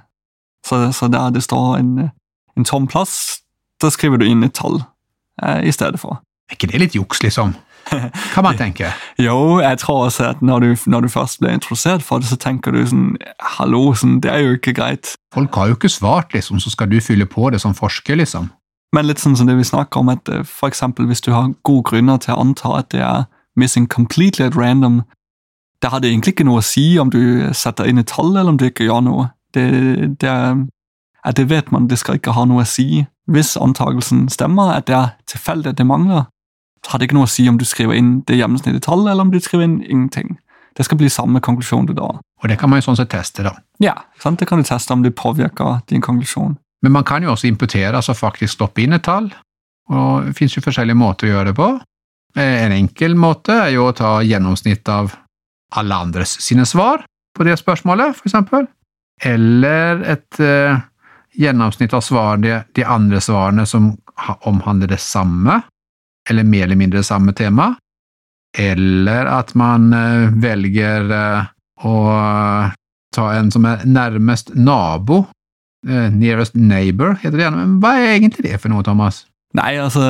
Så, 0.66 0.88
så 0.92 1.08
der 1.08 1.30
det 1.34 1.42
står 1.46 1.78
en, 1.78 2.10
en 2.56 2.68
tom 2.68 2.88
plass, 2.90 3.40
da 3.82 3.90
skriver 3.94 4.18
du 4.18 4.26
inn 4.26 4.44
et 4.44 4.56
tall 4.58 4.82
eh, 5.42 5.64
i 5.68 5.72
stedet 5.72 6.00
for. 6.02 6.20
Er 6.48 6.58
ikke 6.58 6.70
det 6.72 6.82
litt 6.82 6.96
juks, 6.96 7.22
liksom? 7.22 7.54
Kan 8.34 8.44
man 8.44 8.56
tenke. 8.64 8.92
Jo, 9.18 9.60
jeg 9.60 9.78
tror 9.78 10.04
også 10.08 10.28
at 10.32 10.42
når 10.42 10.60
du, 10.60 10.76
når 10.86 11.00
du 11.00 11.08
først 11.08 11.40
blir 11.40 11.54
introdusert 11.56 12.02
for 12.02 12.18
det, 12.18 12.28
så 12.28 12.36
tenker 12.36 12.74
du 12.74 12.82
sånn 12.86 13.16
Hallo, 13.56 13.94
sånn, 13.96 14.18
det 14.24 14.32
er 14.32 14.44
jo 14.44 14.58
ikke 14.58 14.76
greit. 14.76 15.14
Folk 15.34 15.54
har 15.56 15.70
jo 15.70 15.78
ikke 15.78 15.92
svart, 15.92 16.34
liksom, 16.34 16.60
så 16.60 16.72
skal 16.74 16.90
du 16.90 17.00
fylle 17.04 17.26
på 17.26 17.50
det 17.54 17.62
som 17.64 17.76
forsker, 17.76 18.18
liksom. 18.20 18.50
Men 18.96 19.08
litt 19.08 19.20
sånn 19.20 19.36
som 19.36 19.48
det 19.48 19.58
vi 19.58 19.66
snakker 19.68 20.00
om, 20.00 20.12
at 20.12 20.28
eh, 20.32 20.44
for 20.48 20.72
eksempel 20.72 21.08
hvis 21.08 21.24
du 21.24 21.32
har 21.34 21.50
gode 21.68 21.84
grunner 21.90 22.20
til 22.22 22.34
å 22.34 22.40
anta 22.44 22.72
at 22.78 22.92
det 22.94 23.02
er 23.04 23.26
missing 23.58 23.86
completely 23.90 24.46
at 24.46 24.56
random, 24.56 25.02
Der 25.82 25.90
har 25.90 26.00
det 26.00 26.08
egentlig 26.10 26.32
ikke 26.34 26.44
noe 26.48 26.58
å 26.58 26.64
si 26.66 26.98
om 26.98 27.10
du 27.10 27.20
setter 27.54 27.86
inn 27.86 27.98
et 28.00 28.08
tall, 28.10 28.32
eller 28.36 28.50
om 28.50 28.56
du 28.58 28.64
ikke 28.66 28.82
gjør 28.88 29.02
noe. 29.06 29.28
Det, 29.54 30.18
det, 30.18 30.26
er- 30.28 30.64
at 31.24 31.36
det 31.38 31.44
vet 31.50 31.70
man, 31.70 31.86
det 31.86 31.98
skal 32.00 32.16
ikke 32.18 32.32
ha 32.34 32.42
noe 32.50 32.64
å 32.64 32.66
si. 32.66 33.04
Hvis 33.30 33.52
antakelsen 33.56 34.24
stemmer, 34.28 34.72
at 34.74 34.86
det 34.88 34.96
er 34.96 35.12
tilfeldig 35.30 35.70
at 35.70 35.78
det 35.78 35.86
mangler, 35.86 36.24
så 36.82 36.90
har 36.92 36.98
det 36.98 37.06
ikke 37.08 37.18
noe 37.20 37.28
å 37.28 37.30
si 37.30 37.46
om 37.48 37.58
du 37.60 37.64
skriver 37.64 37.94
inn 37.94 38.10
det 38.26 38.40
gjennomsnittlige 38.40 38.82
tallet, 38.88 39.10
eller 39.12 39.22
om 39.28 39.30
du 39.30 39.38
skriver 39.38 39.64
inn 39.68 39.76
ingenting. 39.86 40.34
Det 40.78 40.84
skal 40.86 40.98
bli 40.98 41.08
samme 41.10 41.40
konklusjon 41.40 41.86
du 41.86 41.92
drar. 41.94 42.18
Og 42.42 42.48
det 42.50 42.58
kan 42.58 42.70
man 42.70 42.80
jo 42.82 42.88
sånn 42.88 42.98
sett 42.98 43.10
teste, 43.14 43.42
da. 43.46 43.54
Ja, 43.82 43.94
sant? 44.18 44.38
Det 44.42 44.48
kan 44.50 44.58
du 44.58 44.66
teste 44.66 44.92
om 44.94 45.02
det 45.06 45.14
påvirker 45.14 45.80
din 45.90 46.02
konklusjon. 46.02 46.56
Men 46.82 46.92
man 46.92 47.04
kan 47.06 47.22
jo 47.22 47.30
også 47.36 47.46
imputere, 47.50 47.94
altså 47.98 48.14
faktisk 48.18 48.54
stoppe 48.58 48.82
inn 48.82 48.92
et 48.98 49.02
tall. 49.06 49.30
Og 49.90 50.26
det 50.26 50.34
finnes 50.38 50.54
jo 50.58 50.62
forskjellige 50.66 50.98
måter 50.98 51.26
å 51.26 51.32
gjøre 51.36 51.52
det 51.52 51.56
på. 51.58 51.70
Eh, 52.36 52.64
En 52.64 52.72
enkel 52.72 53.14
måte 53.16 53.52
er 53.52 53.72
jo 53.76 53.88
å 53.88 53.94
ta 53.96 54.18
gjennomsnitt 54.22 54.88
av 54.88 55.14
alle 55.76 55.94
andres 55.94 56.36
sine 56.40 56.66
svar 56.66 57.04
på 57.36 57.44
det 57.44 57.58
spørsmålet, 57.60 58.16
for 58.16 58.28
eksempel. 58.28 58.66
Eller 59.22 60.02
et 60.14 60.40
eh, 60.40 60.78
gjennomsnitt 61.38 61.94
av 61.94 62.02
svarene, 62.06 62.64
de 62.74 62.84
andre 62.84 63.20
svarene 63.22 63.66
som 63.66 63.92
omhandler 64.48 64.90
det 64.94 65.00
samme, 65.02 65.60
eller 66.28 66.44
mer 66.44 66.66
eller 66.66 66.76
mindre 66.80 67.02
det 67.02 67.08
samme 67.08 67.32
tema. 67.32 67.72
Eller 68.58 69.28
at 69.30 69.54
man 69.58 69.92
eh, 69.92 70.28
velger 70.42 71.10
eh, 71.14 71.50
å 71.84 71.96
ta 73.14 73.26
en 73.34 73.50
som 73.54 73.64
er 73.68 73.84
nærmest 73.86 74.54
nabo 74.54 75.26
Nearest 75.86 76.56
neighbor 76.58 77.12
heter 77.22 77.36
det 77.38 77.44
gjerne, 77.44 77.60
men 77.62 77.76
hva 77.78 77.92
er 78.02 78.16
egentlig 78.16 78.48
det 78.48 78.56
for 78.58 78.68
noe, 78.72 78.82
Thomas? 78.82 79.20
Nei, 79.56 79.78
altså 79.80 80.00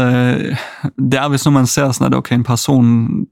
Det 0.99 1.18
er 1.18 1.28
hvis 1.30 1.45
når 1.47 1.52
man 1.54 1.68
ser 1.71 1.92
sånn 1.95 2.09
at 2.09 2.16
ok, 2.16 2.33
en 2.35 2.47
person 2.47 2.88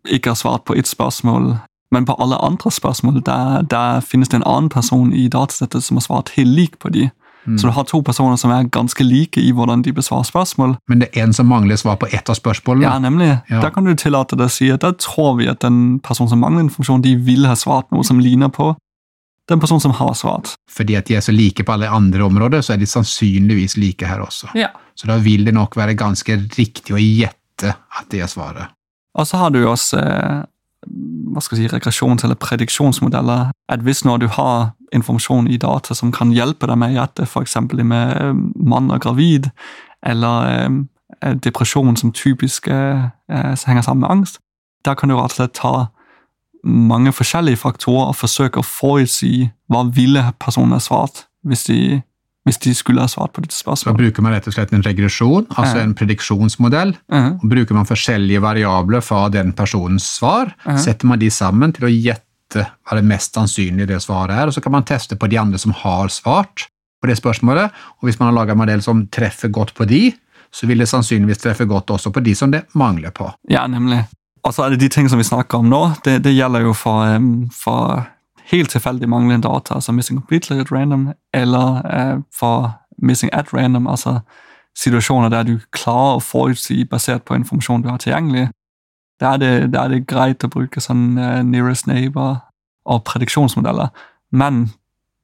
ikke 0.06 0.34
har 0.34 0.38
svart 0.38 0.66
på 0.68 0.76
ett 0.78 0.86
spørsmål, 0.86 1.56
men 1.90 2.06
på 2.06 2.14
alle 2.22 2.38
andre 2.42 2.70
spørsmål 2.70 3.22
der, 3.26 3.62
der 3.70 4.00
finnes 4.00 4.28
det 4.28 4.40
en 4.40 4.46
annen 4.46 4.70
person 4.70 5.12
i 5.12 5.28
datasettet 5.28 5.82
som 5.82 5.98
har 5.98 6.06
svart 6.06 6.34
helt 6.36 6.54
lik 6.54 6.78
på 6.78 6.90
de. 6.94 7.08
Mm. 7.46 7.58
Så 7.58 7.66
du 7.66 7.72
har 7.72 7.84
to 7.86 8.00
personer 8.02 8.36
som 8.36 8.50
er 8.50 8.66
ganske 8.74 9.04
like 9.04 9.40
i 9.40 9.52
hvordan 9.54 9.82
de 9.82 9.92
besvarer 9.94 10.26
spørsmål. 10.26 10.76
Men 10.88 11.00
det 11.00 11.08
er 11.14 11.22
en 11.22 11.32
som 11.32 11.46
mangler 11.46 11.78
svar 11.78 11.94
på 11.94 12.08
ett 12.10 12.30
av 12.30 12.34
spørsmålene. 12.34 12.86
Ja, 12.86 12.98
nemlig. 12.98 13.38
Ja. 13.50 13.70
Kan 13.70 13.86
du 13.86 13.94
tillate 13.94 14.36
deg 14.36 14.50
å 14.50 14.52
si 14.52 14.70
at 14.74 14.82
da 14.82 14.90
tror 14.98 15.36
vi 15.38 15.46
at 15.50 15.62
den 15.62 16.00
personen 16.02 16.32
som 16.32 16.42
mangler 16.42 16.66
informasjon, 16.66 17.04
de 17.06 17.14
vil 17.16 17.46
ha 17.46 17.54
svart 17.54 17.90
noe 17.94 18.04
som 18.04 18.18
ligner 18.18 18.50
på 18.50 18.74
den 19.48 19.60
personen 19.60 19.80
som 19.80 19.94
har 19.94 20.14
svart. 20.14 20.54
Fordi 20.70 20.96
at 20.98 21.06
de 21.06 21.16
er 21.16 21.24
så 21.24 21.34
like 21.34 21.64
på 21.64 21.72
alle 21.72 21.90
andre 21.90 22.24
områder, 22.26 22.64
så 22.64 22.74
er 22.74 22.82
de 22.82 22.88
sannsynligvis 22.90 23.76
like 23.76 24.06
her 24.06 24.24
også. 24.24 24.50
Ja. 24.58 24.72
Så 24.94 25.06
da 25.06 25.18
vil 25.22 25.46
det 25.46 25.54
nok 25.54 25.76
være 25.76 25.94
ganske 25.98 26.38
riktig 26.56 26.94
å 26.94 27.00
gjette 27.00 27.72
at 27.76 28.10
det 28.10 28.24
er 28.24 28.30
svaret. 28.30 28.74
Og 29.16 29.26
så 29.26 29.38
har 29.40 29.52
du 29.54 29.62
også 29.64 30.00
eh, 30.00 30.42
hva 31.32 31.42
skal 31.42 31.58
jeg 31.58 31.70
si, 31.70 31.74
regresjons- 31.74 32.26
eller 32.26 32.38
prediksjonsmodeller. 32.40 33.52
At 33.72 33.86
hvis 33.86 34.04
når 34.04 34.24
du 34.24 34.28
har 34.34 34.72
informasjon 34.94 35.48
i 35.50 35.58
data 35.60 35.94
som 35.94 36.12
kan 36.14 36.34
hjelpe 36.34 36.68
deg 36.68 36.78
med 36.78 36.94
å 36.94 37.00
gjette 37.00 37.26
f.eks. 37.26 37.56
med 37.70 38.16
eh, 38.16 38.34
mann 38.56 38.90
og 38.90 39.02
gravid, 39.06 39.50
eller 40.06 40.50
eh, 41.22 41.34
depresjon 41.42 41.96
som 41.96 42.12
typisk 42.12 42.66
henger 42.68 43.82
sammen 43.82 44.02
med 44.02 44.10
angst, 44.10 44.40
da 44.84 44.94
kan 44.94 45.08
du 45.08 45.16
rett 45.16 45.32
og 45.32 45.38
slett 45.38 45.54
ta 45.56 45.86
mange 46.66 47.12
forskjellige 47.14 47.60
faktorer 47.62 48.10
og 48.10 48.16
forsøke 48.18 48.60
å 48.60 48.66
forutsi 48.66 49.50
hva 49.70 49.84
ville 49.94 50.22
personen 50.42 50.72
ha 50.76 50.80
svart 50.82 51.24
hvis 51.46 51.64
de, 51.68 52.02
hvis 52.46 52.58
de 52.64 52.72
skulle 52.74 53.00
ha 53.04 53.06
svart 53.10 53.32
på 53.36 53.42
dette 53.44 53.54
spørsmålet. 53.54 53.96
Da 53.96 54.02
bruker 54.02 54.22
man 54.26 54.32
rett 54.34 54.48
og 54.50 54.54
slett 54.56 54.72
en 54.74 54.82
regresjon, 54.82 55.46
altså 55.54 55.76
Ja. 55.78 55.82
en 55.82 55.94
prediksjonsmodell. 55.94 56.96
Mhm. 57.12 57.40
og 57.42 57.48
Bruker 57.50 57.74
man 57.74 57.86
forskjellige 57.86 58.40
variabler 58.42 59.00
fra 59.02 59.28
den 59.28 59.52
personens 59.52 60.04
svar, 60.18 60.52
Mhm. 60.66 60.78
setter 60.78 61.06
man 61.06 61.18
de 61.18 61.30
sammen 61.30 61.72
til 61.72 61.84
å 61.88 62.02
gjette 62.02 62.22
hva 62.86 62.94
det 62.96 63.04
mest 63.04 63.34
sannsynlige 63.34 63.86
det 63.86 64.00
svaret 64.02 64.30
er, 64.36 64.46
og 64.46 64.52
så 64.54 64.62
kan 64.62 64.72
man 64.72 64.84
teste 64.84 65.16
på 65.16 65.28
de 65.28 65.36
andre 65.36 65.58
som 65.58 65.72
har 65.72 66.08
svart 66.08 66.66
på 67.02 67.06
det 67.08 67.16
spørsmålet, 67.20 67.70
og 67.70 68.02
hvis 68.08 68.18
man 68.18 68.32
har 68.34 68.40
laget 68.46 68.52
en 68.52 68.58
modell 68.58 68.82
som 68.82 69.06
treffer 69.06 69.48
godt 69.50 69.74
på 69.74 69.86
de, 69.86 70.14
så 70.52 70.66
vil 70.66 70.78
det 70.78 70.88
sannsynligvis 70.88 71.38
treffe 71.42 71.66
godt 71.66 71.86
også 71.90 72.10
på 72.12 72.22
de 72.22 72.34
som 72.34 72.50
det 72.50 72.64
mangler 72.74 73.10
på. 73.12 73.32
Ja, 73.48 73.66
nemlig. 73.66 74.06
Og 74.46 74.54
så 74.54 74.68
det 74.70 74.80
de 74.80 74.88
ting 74.88 75.08
som 75.10 75.18
vi 75.18 75.26
snakker 75.26 75.58
om 75.58 75.66
nå, 75.70 75.80
det, 76.04 76.20
det 76.24 76.36
gjelder 76.36 76.68
jo 76.68 76.72
for, 76.72 77.02
em, 77.02 77.48
for 77.50 78.04
helt 78.52 78.70
tilfeldig 78.70 79.08
manglende 79.10 79.48
data, 79.48 79.74
altså 79.74 79.92
missing 79.92 80.20
completely 80.20 80.60
at 80.60 80.70
random, 80.72 81.08
eller 81.34 81.80
eh, 81.90 82.18
for 82.38 82.76
missing 83.02 83.32
at 83.34 83.50
random, 83.54 83.86
altså 83.86 84.20
situasjoner 84.78 85.28
der 85.32 85.42
du 85.42 85.58
klarer 85.72 86.20
å 86.20 86.22
forutsi 86.22 86.84
basert 86.84 87.24
på 87.24 87.34
informasjon 87.34 87.82
du 87.82 87.88
har 87.90 87.98
tilgjengelig. 87.98 88.48
Da 89.20 89.34
er 89.34 89.66
er 89.66 89.88
det 89.88 90.06
greit 90.06 90.44
å 90.44 90.52
bruke 90.52 90.80
sånn 90.80 91.18
eh, 91.18 91.42
nearest 91.42 91.86
neighbor 91.86 92.36
og 92.84 93.04
prediksjonsmodeller. 93.04 93.88
Men 94.30 94.70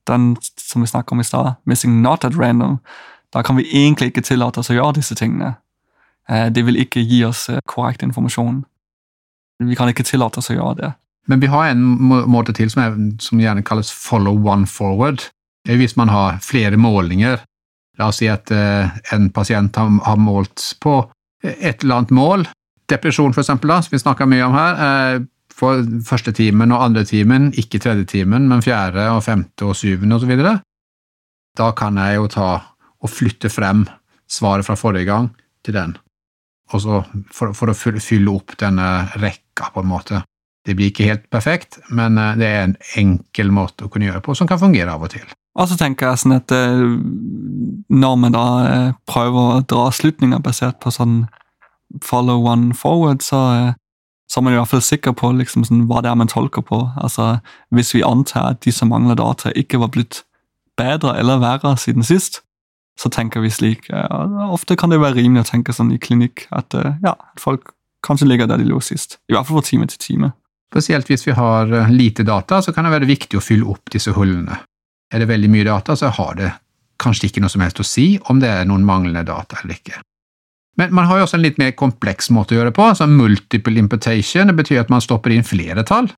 den 0.06 0.36
som 0.58 0.82
vi 0.82 0.88
snakket 0.88 1.12
om 1.12 1.20
i 1.20 1.24
stad, 1.24 1.54
missing 1.64 2.02
not 2.02 2.24
at 2.24 2.38
random, 2.38 2.80
da 3.32 3.42
kan 3.42 3.56
vi 3.56 3.68
egentlig 3.70 4.10
ikke 4.10 4.26
tillate 4.26 4.58
oss 4.58 4.70
å 4.70 4.74
gjøre 4.74 4.98
disse 4.98 5.14
tingene. 5.14 5.54
Eh, 6.28 6.50
Det 6.50 6.66
vil 6.66 6.76
ikke 6.76 7.00
gi 7.00 7.24
oss 7.24 7.48
eh, 7.48 7.60
korrekt 7.66 8.02
informasjon. 8.02 8.64
Vi 9.60 9.76
kan 9.76 9.88
ikke 9.92 10.06
tillate 10.06 10.38
oss 10.40 10.50
å 10.50 10.56
gjøre 10.56 10.76
det. 10.80 10.92
Men 11.28 11.40
vi 11.40 11.46
har 11.46 11.68
en 11.70 11.82
må- 11.82 12.24
måte 12.26 12.54
til 12.56 12.70
som, 12.70 12.82
er, 12.82 12.96
som 13.22 13.38
gjerne 13.38 13.62
kalles 13.62 13.92
follow 13.94 14.34
one 14.48 14.66
forward. 14.66 15.28
Det 15.64 15.74
er 15.74 15.78
hvis 15.78 15.96
man 15.96 16.08
har 16.10 16.40
flere 16.42 16.76
målinger. 16.80 17.44
La 17.98 18.08
oss 18.08 18.18
si 18.22 18.26
at 18.32 18.50
eh, 18.50 18.90
en 19.12 19.28
pasient 19.30 19.76
har, 19.76 19.90
har 20.06 20.16
målt 20.18 20.72
på 20.82 20.96
et 21.44 21.82
eller 21.84 22.00
annet 22.00 22.10
mål, 22.16 22.44
depresjon 22.90 23.32
for 23.34 23.42
eksempel, 23.42 23.70
da, 23.70 23.80
som 23.82 23.94
vi 23.94 24.00
snakker 24.02 24.28
mye 24.30 24.44
om 24.46 24.54
her, 24.56 24.82
eh, 24.86 25.24
for 25.52 25.82
første 26.06 26.32
timen 26.34 26.72
og 26.72 26.82
andre 26.88 27.04
timen, 27.06 27.50
ikke 27.58 27.78
tredje 27.82 28.06
timen, 28.14 28.48
men 28.48 28.62
fjerde 28.64 29.04
og 29.12 29.22
femte 29.26 29.66
og 29.68 29.76
syvende 29.78 30.16
osv. 30.16 30.32
Da 31.58 31.70
kan 31.76 31.98
jeg 32.00 32.16
jo 32.16 32.28
ta 32.32 32.50
og 33.02 33.10
flytte 33.12 33.50
frem 33.52 33.84
svaret 34.30 34.64
fra 34.66 34.74
forrige 34.78 35.10
gang 35.10 35.28
til 35.66 35.76
den, 35.76 35.94
for, 36.80 37.52
for 37.56 37.72
å 37.72 37.76
fylle- 37.76 38.32
opp 38.32 38.56
denne 38.60 39.08
rekka, 39.20 39.72
på 39.74 39.82
en 39.82 39.90
måte. 39.90 40.22
Det 40.64 40.76
blir 40.78 40.92
ikke 40.92 41.08
helt 41.08 41.28
perfekt, 41.30 41.80
men 41.90 42.18
eh, 42.18 42.36
det 42.38 42.46
er 42.48 42.64
en 42.64 42.76
enkel 42.96 43.50
måte 43.50 43.84
å 43.86 43.90
kunne 43.90 44.06
gjøre 44.06 44.22
på, 44.22 44.34
som 44.38 44.48
kan 44.48 44.60
fungere 44.62 44.94
av 44.94 45.02
og 45.02 45.10
til. 45.10 45.26
Og 45.58 45.68
så 45.68 45.76
tenker 45.76 46.08
jeg 46.08 46.22
sånn 46.22 46.36
at 46.38 46.52
eh, 46.54 46.84
når 47.92 48.18
man 48.22 48.36
da 48.36 48.46
eh, 48.68 48.90
prøver 49.10 49.58
å 49.58 49.62
dra 49.68 49.90
slutninger 49.92 50.40
basert 50.40 50.78
på 50.80 50.92
sånn 50.94 51.24
follow 52.00 52.46
one 52.46 52.72
forward, 52.78 53.20
så, 53.26 53.74
så 54.30 54.40
er 54.40 54.46
man 54.46 54.54
i 54.54 54.60
hvert 54.60 54.70
fall 54.70 54.84
sikker 54.86 55.16
på 55.18 55.32
liksom 55.36 55.66
sånn, 55.68 55.84
hva 55.90 56.00
det 56.00 56.12
er 56.12 56.16
man 56.22 56.30
tolker 56.30 56.64
på. 56.64 56.78
Altså, 56.96 57.42
Hvis 57.74 57.92
vi 57.96 58.06
antar 58.06 58.54
at 58.54 58.62
de 58.64 58.72
som 58.72 58.88
mangler 58.94 59.18
data, 59.18 59.52
ikke 59.52 59.82
var 59.82 59.92
blitt 59.92 60.22
bedre 60.78 61.18
eller 61.20 61.42
verre 61.42 61.74
siden 61.76 62.06
sist, 62.06 62.40
så 63.00 63.10
tenker 63.10 63.40
vi 63.40 63.50
slik. 63.50 63.88
Ofte 64.52 64.76
kan 64.76 64.92
det 64.92 65.00
være 65.02 65.20
rimelig 65.20 65.46
å 65.46 65.50
tenke 65.52 65.74
sånn 65.74 65.92
i 65.94 66.00
klinikk 66.02 66.46
at 66.52 66.74
eh, 66.78 66.98
ja, 67.04 67.16
folk 67.40 67.72
kanskje 68.06 68.28
ligger 68.28 68.50
der 68.50 68.60
de 68.60 68.68
lå 68.68 68.80
sist. 68.84 69.18
I 69.30 69.36
hvert 69.36 69.48
fall 69.48 69.60
fra 69.60 69.68
time 69.68 69.88
til 69.90 70.02
time. 70.02 70.32
Spesielt 70.72 71.08
hvis 71.10 71.26
vi 71.26 71.36
har 71.36 71.72
eh, 71.72 71.90
lite 71.92 72.26
data, 72.26 72.62
så 72.62 72.74
kan 72.74 72.86
det 72.86 72.94
være 72.94 73.10
viktig 73.10 73.38
å 73.38 73.44
fylle 73.44 73.68
opp 73.72 73.92
disse 73.92 74.14
hullene. 74.16 74.60
Er 75.12 75.22
det 75.22 75.28
veldig 75.28 75.50
mye 75.52 75.68
data, 75.68 75.96
så 75.96 76.12
har 76.12 76.38
det 76.38 76.52
kanskje 77.02 77.28
ikke 77.28 77.42
noe 77.42 77.52
som 77.52 77.64
helst 77.64 77.82
å 77.82 77.86
si 77.86 78.06
om 78.30 78.40
det 78.40 78.48
er 78.48 78.68
noen 78.68 78.84
manglende 78.86 79.24
data 79.26 79.58
eller 79.60 79.76
ikke. 79.76 80.00
Men 80.80 80.94
man 80.96 81.04
har 81.08 81.18
jo 81.18 81.26
også 81.26 81.36
en 81.36 81.44
litt 81.44 81.58
mer 81.60 81.74
kompleks 81.76 82.30
måte 82.32 82.54
å 82.54 82.58
gjøre 82.58 82.70
det 82.70 82.78
på, 82.78 82.86
altså 82.88 83.08
multiple 83.10 83.76
imputation. 83.80 84.48
Det 84.48 84.56
betyr 84.56 84.80
at 84.84 84.92
man 84.92 85.04
stopper 85.04 85.34
inn 85.34 85.44
flere 85.44 85.84
tall, 85.84 86.08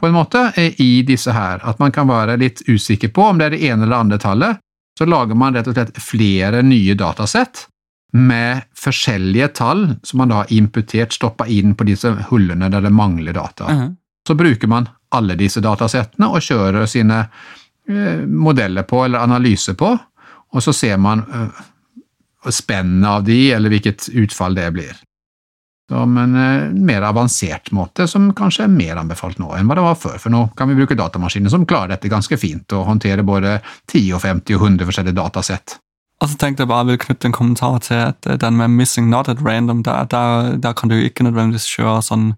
på 0.00 0.08
en 0.08 0.16
måte, 0.16 0.48
eh, 0.56 0.74
i 0.82 1.02
disse 1.06 1.30
her. 1.36 1.60
At 1.62 1.78
man 1.78 1.92
kan 1.94 2.08
være 2.10 2.38
litt 2.40 2.64
usikker 2.66 3.12
på 3.14 3.28
om 3.30 3.38
det 3.38 3.46
er 3.46 3.54
det 3.54 3.62
ene 3.68 3.86
eller 3.86 4.02
andre 4.02 4.18
tallet. 4.18 4.58
Så 4.98 5.06
lager 5.08 5.38
man 5.38 5.54
rett 5.56 5.68
og 5.70 5.76
slett 5.76 5.96
flere 6.02 6.62
nye 6.66 6.94
datasett 6.98 7.66
med 8.12 8.66
forskjellige 8.76 9.48
tall 9.60 9.84
som 10.02 10.18
man 10.18 10.32
da 10.32 10.42
har 10.42 10.52
imputert, 10.52 11.14
stoppa 11.14 11.46
inn 11.46 11.76
på 11.78 11.86
disse 11.88 12.10
hullene 12.30 12.68
der 12.72 12.82
det 12.84 12.92
mangler 12.94 13.36
data. 13.36 13.70
Mhm. 13.72 13.96
Så 14.28 14.34
bruker 14.34 14.68
man 14.68 14.88
alle 15.10 15.34
disse 15.34 15.60
datasettene 15.60 16.28
og 16.28 16.42
kjører 16.44 16.86
sine 16.86 17.20
eh, 17.88 18.26
modeller 18.26 18.82
på, 18.82 19.04
eller 19.04 19.24
analyser 19.24 19.74
på, 19.74 19.94
og 20.50 20.62
så 20.62 20.72
ser 20.72 20.98
man 20.98 21.24
eh, 21.24 22.50
spennet 22.50 23.08
av 23.08 23.24
de, 23.24 23.52
eller 23.52 23.72
hvilket 23.72 24.08
utfall 24.14 24.54
det 24.54 24.68
blir. 24.74 24.92
Som 25.90 26.14
en 26.22 26.36
eh, 26.38 26.70
mer 26.70 27.02
avansert 27.02 27.72
måte, 27.74 28.06
som 28.06 28.28
kanskje 28.36 28.68
er 28.68 28.70
mer 28.70 29.00
anbefalt 29.00 29.40
nå 29.42 29.48
enn 29.56 29.66
hva 29.66 29.74
det 29.74 29.86
var 29.88 29.98
før, 29.98 30.18
for 30.22 30.30
nå 30.30 30.44
kan 30.54 30.70
vi 30.70 30.78
bruke 30.78 30.94
datamaskiner 30.94 31.50
som 31.50 31.66
klarer 31.66 31.96
dette 31.96 32.12
ganske 32.12 32.38
fint, 32.38 32.70
og 32.78 32.86
håndtere 32.86 33.26
både 33.26 33.56
10 33.90 34.12
og 34.14 34.22
50 34.22 34.54
og 34.54 34.66
100 34.68 34.86
forskjellige 34.86 35.18
datasett. 35.18 35.80
Og 36.20 36.28
så 36.28 36.36
tenkte 36.38 36.62
jeg 36.62 36.70
bare 36.70 36.84
jeg 36.84 36.92
vil 36.92 37.02
knytte 37.06 37.30
en 37.30 37.34
kommentar 37.34 37.78
til 37.82 38.02
at 38.06 38.30
eh, 38.30 38.38
den 38.38 38.58
med 38.60 38.76
missing 38.76 39.10
not 39.10 39.28
at 39.32 39.42
random, 39.42 39.82
der, 39.82 40.04
der, 40.04 40.56
der 40.62 40.72
kan 40.78 40.92
du 40.92 40.98
ikke 41.00 41.26
nødvendigvis 41.26 41.66
kjøre 41.74 42.02
sånn 42.06 42.34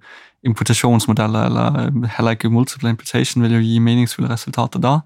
imputasjonsmodeller, 0.46 1.50
eller 1.50 1.80
eh, 1.82 2.10
heller 2.16 2.38
ikke 2.38 2.50
multiple 2.50 2.88
imputation 2.88 3.44
vil 3.44 3.58
jo 3.58 3.64
gi 3.66 3.80
meningsfulle 3.82 4.30
resultater 4.32 4.80
da. 4.80 5.00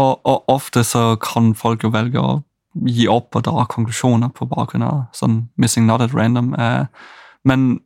Og, 0.00 0.22
og 0.24 0.48
ofte 0.48 0.80
så 0.86 1.18
kan 1.20 1.52
folk 1.58 1.84
jo 1.84 1.92
velge 1.92 2.22
å 2.22 2.38
gi 2.88 3.04
opp 3.10 3.36
og 3.36 3.44
dra 3.44 3.66
konklusjoner 3.68 4.30
på 4.32 4.48
bakgrunn 4.48 4.86
av 4.86 5.02
sånn 5.16 5.42
missing 5.60 5.84
not 5.84 6.00
at 6.00 6.14
random. 6.16 6.54
Eh, 6.56 6.86
men 7.48 7.80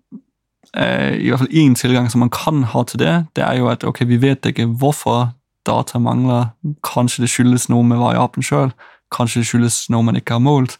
eh, 0.76 1.16
i 1.16 1.28
hvert 1.30 1.44
fall 1.44 1.56
én 1.56 1.76
tilgang 1.78 2.10
som 2.10 2.24
man 2.24 2.32
kan 2.32 2.64
ha 2.72 2.84
til 2.84 3.00
det, 3.02 3.14
det 3.36 3.44
er 3.44 3.60
jo 3.60 3.70
at 3.72 3.84
ok, 3.84 4.04
vi 4.08 4.20
vet 4.22 4.46
ikke 4.46 4.66
hvorfor 4.66 5.32
data 5.66 5.98
mangler. 5.98 6.52
Kanskje 6.86 7.24
det 7.24 7.30
skyldes 7.32 7.68
noe 7.72 7.84
med 7.84 7.98
variabelen 7.98 8.46
sjøl. 8.46 8.74
Kanskje 9.14 9.42
det 9.42 9.50
skyldes 9.50 9.78
noe 9.90 10.06
man 10.06 10.18
ikke 10.18 10.36
har 10.38 10.44
målt. 10.44 10.78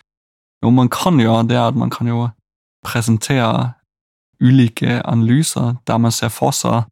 Noe 0.63 0.75
man 0.75 0.91
kan 0.93 1.19
gjøre, 1.21 1.47
det 1.49 1.59
er 1.59 1.69
at 1.69 1.79
man 1.79 1.91
kan 1.91 2.09
jo 2.11 2.29
presentere 2.87 3.73
ulike 4.43 5.01
analyser 5.09 5.75
der 5.89 5.99
man 5.99 6.13
ser 6.13 6.29
for 6.29 6.53
seg 6.53 6.85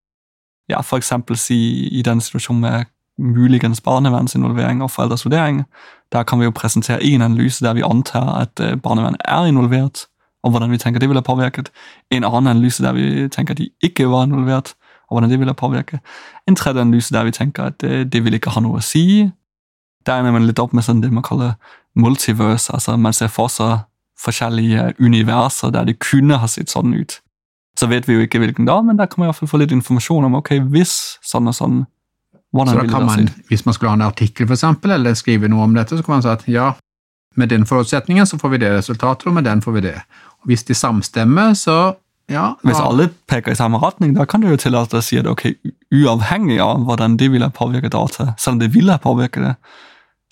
ja, 0.70 0.80
eksempel 0.80 1.36
si 1.36 1.88
i 1.92 2.02
den 2.02 2.22
situasjonen 2.24 2.62
med 2.64 2.90
muligens 3.20 3.82
barnevernsinvolvering 3.84 4.80
og 4.82 4.90
foreldres 4.90 5.24
vurdering. 5.26 5.64
Der 6.12 6.22
kan 6.22 6.40
vi 6.40 6.48
jo 6.48 6.54
presentere 6.56 7.02
én 7.02 7.22
analyse 7.22 7.64
der 7.64 7.74
vi 7.74 7.84
antar 7.84 8.40
at 8.40 8.60
eh, 8.60 8.76
barnevernet 8.76 9.20
er 9.24 9.46
involvert, 9.46 10.06
og 10.44 10.52
hvordan 10.52 10.70
vi 10.70 10.78
tenker 10.78 11.00
det 11.00 11.08
ville 11.08 11.24
påvirket. 11.24 11.70
En 12.12 12.24
annen 12.24 12.52
analyse 12.52 12.84
der 12.84 12.92
vi 12.96 13.28
tenker 13.32 13.56
at 13.56 13.62
de 13.62 13.70
ikke 13.82 14.06
var 14.12 14.26
involvert, 14.28 14.74
og 15.08 15.16
hvordan 15.16 15.30
det 15.30 15.38
ville 15.40 15.54
påvirke. 15.54 16.00
En 16.48 16.56
tredje 16.56 16.80
analyse 16.80 17.14
der 17.14 17.24
vi 17.24 17.32
tenker 17.32 17.70
at 17.72 17.80
det, 17.80 18.12
det 18.12 18.24
vil 18.24 18.36
ikke 18.36 18.52
ha 18.52 18.60
noe 18.60 18.80
å 18.80 18.84
si. 18.84 19.30
Der 20.04 20.20
ender 20.20 20.36
man 20.36 20.46
litt 20.46 20.60
opp 20.60 20.76
med 20.76 20.84
sånn 20.84 21.00
det 21.00 21.12
man 21.12 21.24
kaller 21.24 21.56
multiverse, 21.96 22.72
altså 22.74 22.96
man 23.00 23.16
ser 23.16 23.32
for 23.32 23.48
seg 23.48 23.84
forskjellige 24.20 24.94
universer 25.00 25.72
der 25.74 25.88
det 25.88 25.98
kunne 26.02 26.38
ha 26.38 26.48
sett 26.50 26.72
sånn 26.72 26.94
ut. 26.94 27.18
Så 27.78 27.88
vet 27.90 28.06
vi 28.08 28.14
jo 28.14 28.24
ikke 28.26 28.38
hvilken 28.42 28.68
da, 28.68 28.78
men 28.82 28.98
der 28.98 29.08
kan 29.10 29.20
man 29.20 29.28
i 29.28 29.32
hvert 29.32 29.40
fall 29.42 29.50
få 29.50 29.62
litt 29.62 29.74
informasjon 29.74 30.28
om 30.28 30.38
ok, 30.38 30.56
hvis 30.70 30.94
sånn 31.26 31.50
og 31.50 31.56
sånn, 31.56 31.80
hvordan 32.54 32.76
Så 32.76 32.82
da 32.84 32.90
kan 32.92 33.06
man, 33.08 33.30
hvis 33.48 33.64
man 33.66 33.74
skulle 33.74 33.90
ha 33.90 33.98
en 33.98 34.06
artikkel 34.06 34.46
for 34.46 34.54
eksempel, 34.54 34.94
eller 34.94 35.16
skrive 35.18 35.50
noe 35.50 35.66
om 35.66 35.74
dette, 35.74 35.98
så 35.98 36.06
kan 36.06 36.16
man 36.16 36.22
si 36.22 36.30
at 36.30 36.44
ja, 36.50 36.68
med 37.34 37.50
den 37.50 37.66
forutsetningen 37.66 38.26
så 38.30 38.38
får 38.38 38.54
vi 38.54 38.62
det 38.62 38.70
resultatet, 38.76 39.26
og 39.26 39.34
med 39.34 39.48
den 39.48 39.62
får 39.62 39.74
vi 39.74 39.82
det. 39.88 39.96
Hvis 40.44 40.64
de 40.68 40.74
samstemmer, 40.74 41.54
så 41.58 41.96
ja 42.32 42.54
Hvis 42.64 42.80
alle 42.80 43.10
peker 43.28 43.52
i 43.52 43.56
samme 43.58 43.76
retning, 43.82 44.14
da 44.16 44.24
kan 44.24 44.40
du 44.40 44.48
jo 44.48 44.56
tillate 44.56 44.96
å 44.96 45.02
si 45.04 45.18
at 45.20 45.26
ok, 45.28 45.42
uavhengig 45.92 46.56
av 46.64 46.86
hvordan 46.88 47.18
det 47.20 47.28
ville 47.34 47.50
påvirke 47.52 47.90
data, 47.92 48.30
selv 48.40 48.54
om 48.56 48.62
det 48.62 48.70
ville 48.72 48.96
påvirke 48.98 49.42
det, 49.42 49.54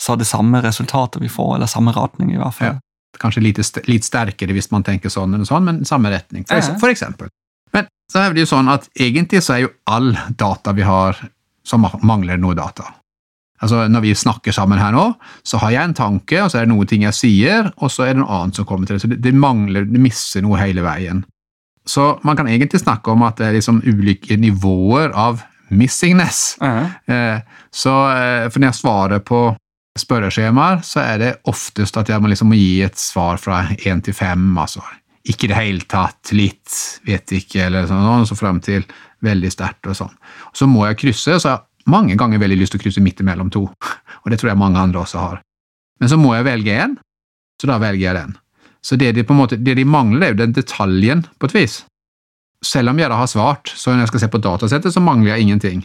så 0.00 0.14
er 0.14 0.22
det 0.22 0.26
samme 0.26 0.62
resultatet 0.64 1.20
vi 1.22 1.28
får, 1.28 1.56
eller 1.56 1.68
samme 1.70 1.92
retning 1.92 2.32
i 2.32 2.40
hvert 2.40 2.56
fall. 2.56 2.78
Kanskje 3.20 3.42
litt, 3.44 3.60
litt 3.88 4.08
sterkere 4.08 4.56
hvis 4.56 4.70
man 4.72 4.82
tenker 4.82 5.12
sånn 5.12 5.34
eller 5.36 5.44
sånn, 5.44 5.68
men 5.68 5.84
samme 5.84 6.10
retning, 6.10 6.46
for, 6.48 6.56
Ja. 6.56 6.78
for 6.80 6.88
eksempel. 6.88 7.28
Men 7.72 7.86
så 8.10 8.24
er 8.24 8.32
det 8.32 8.40
jo 8.46 8.56
sånn 8.56 8.72
at 8.72 8.88
egentlig 8.96 9.42
så 9.44 9.54
er 9.58 9.60
jo 9.66 9.70
all 9.86 10.16
data 10.30 10.72
vi 10.72 10.82
har, 10.88 11.20
som 11.62 11.84
mangler 12.02 12.40
noe 12.40 12.54
data. 12.54 12.88
Altså 13.62 13.84
Når 13.88 14.02
vi 14.02 14.14
snakker 14.18 14.52
sammen 14.52 14.78
her 14.82 14.90
nå, 14.94 15.04
så 15.46 15.58
har 15.62 15.70
jeg 15.70 15.84
en 15.88 15.94
tanke, 15.94 16.40
og 16.42 16.50
så 16.50 16.58
er 16.58 16.66
det 16.66 16.72
noen 16.74 16.88
ting 16.90 17.04
jeg 17.06 17.14
sier, 17.14 17.68
og 17.78 17.90
så 17.94 18.04
er 18.08 18.14
det 18.16 18.22
noe 18.24 18.40
annet 18.40 18.58
som 18.58 18.66
kommer 18.66 18.86
til. 18.86 18.96
det. 18.98 19.02
Så 19.04 19.10
det, 19.12 19.20
det 19.22 19.34
mangler, 19.38 19.86
det 19.86 20.00
misser 20.02 20.42
noe 20.42 20.58
hele 20.58 20.82
veien. 20.82 21.22
Så 21.86 22.18
man 22.26 22.36
kan 22.38 22.46
egentlig 22.50 22.80
snakke 22.82 23.10
om 23.14 23.22
at 23.26 23.38
det 23.38 23.46
er 23.48 23.56
liksom 23.56 23.80
ulike 23.86 24.36
nivåer 24.38 25.14
av 25.14 25.42
missingness. 25.70 26.56
Eh, 27.06 27.38
Så 27.72 27.90
eh, 28.12 28.48
for 28.50 28.60
når 28.60 28.68
jeg 28.72 28.80
svarer 28.82 29.22
på 29.24 29.44
spørreskjemaer, 29.98 30.82
så 30.84 31.00
er 31.04 31.18
det 31.20 31.30
oftest 31.50 31.96
at 32.00 32.08
jeg 32.08 32.20
må 32.22 32.30
liksom 32.32 32.50
må 32.52 32.58
gi 32.58 32.82
et 32.84 32.98
svar 33.00 33.40
fra 33.40 33.62
én 33.86 34.02
til 34.04 34.14
fem, 34.16 34.50
altså 34.58 34.82
ikke 35.28 35.46
i 35.46 35.50
det 35.52 35.58
hele 35.58 35.84
tatt, 35.86 36.32
litt, 36.34 36.72
vet 37.06 37.30
ikke, 37.36 37.68
eller 37.68 37.86
sånn, 37.86 38.02
og 38.02 38.24
så 38.26 38.34
frem 38.34 38.56
til 38.64 38.82
veldig 39.22 39.52
sterkt 39.54 39.86
og 39.86 39.94
sånn. 39.94 40.14
Så 40.56 40.66
må 40.66 40.82
jeg 40.88 40.98
krysse, 40.98 41.36
så 41.38 41.52
mange 41.90 42.16
ganger 42.18 42.42
veldig 42.42 42.58
lyst 42.60 42.74
til 42.74 42.80
å 42.80 42.84
krysse 42.84 43.02
midt 43.04 43.22
imellom 43.22 43.50
to, 43.52 43.64
og 43.66 44.30
det 44.30 44.38
tror 44.40 44.52
jeg 44.52 44.60
mange 44.60 44.80
andre 44.80 45.02
også 45.02 45.22
har. 45.22 45.40
Men 46.00 46.10
så 46.10 46.18
må 46.18 46.34
jeg 46.34 46.48
velge 46.48 46.76
en, 46.84 46.96
så 47.60 47.70
da 47.70 47.78
velger 47.82 48.06
jeg 48.08 48.18
den. 48.18 48.36
Så 48.82 48.98
det 48.98 49.12
de, 49.14 49.24
måte, 49.30 49.56
det 49.56 49.76
de 49.78 49.84
mangler, 49.86 50.26
er 50.26 50.32
jo 50.34 50.40
den 50.40 50.54
detaljen, 50.56 51.26
på 51.38 51.46
et 51.46 51.54
vis. 51.54 51.82
Selv 52.62 52.90
om 52.90 52.98
jeg 52.98 53.10
da 53.10 53.18
har 53.18 53.30
svart, 53.30 53.70
så 53.70 53.92
når 53.92 54.04
jeg 54.04 54.12
skal 54.12 54.22
se 54.24 54.30
på 54.32 54.40
datasettet, 54.42 54.94
så 54.94 55.02
mangler 55.02 55.34
jeg 55.34 55.46
ingenting. 55.46 55.84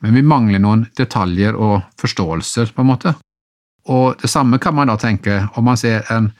Men 0.00 0.14
vi 0.16 0.22
mangler 0.24 0.62
noen 0.62 0.86
detaljer 0.96 1.56
og 1.56 1.82
forståelser, 2.00 2.72
på 2.72 2.84
en 2.84 2.88
måte. 2.88 3.14
Og 3.88 4.20
det 4.20 4.30
samme 4.32 4.60
kan 4.60 4.76
man 4.76 4.88
da 4.88 4.96
tenke 5.00 5.42
om 5.56 5.68
man 5.68 5.80
ser 5.80 6.04
en 6.12 6.32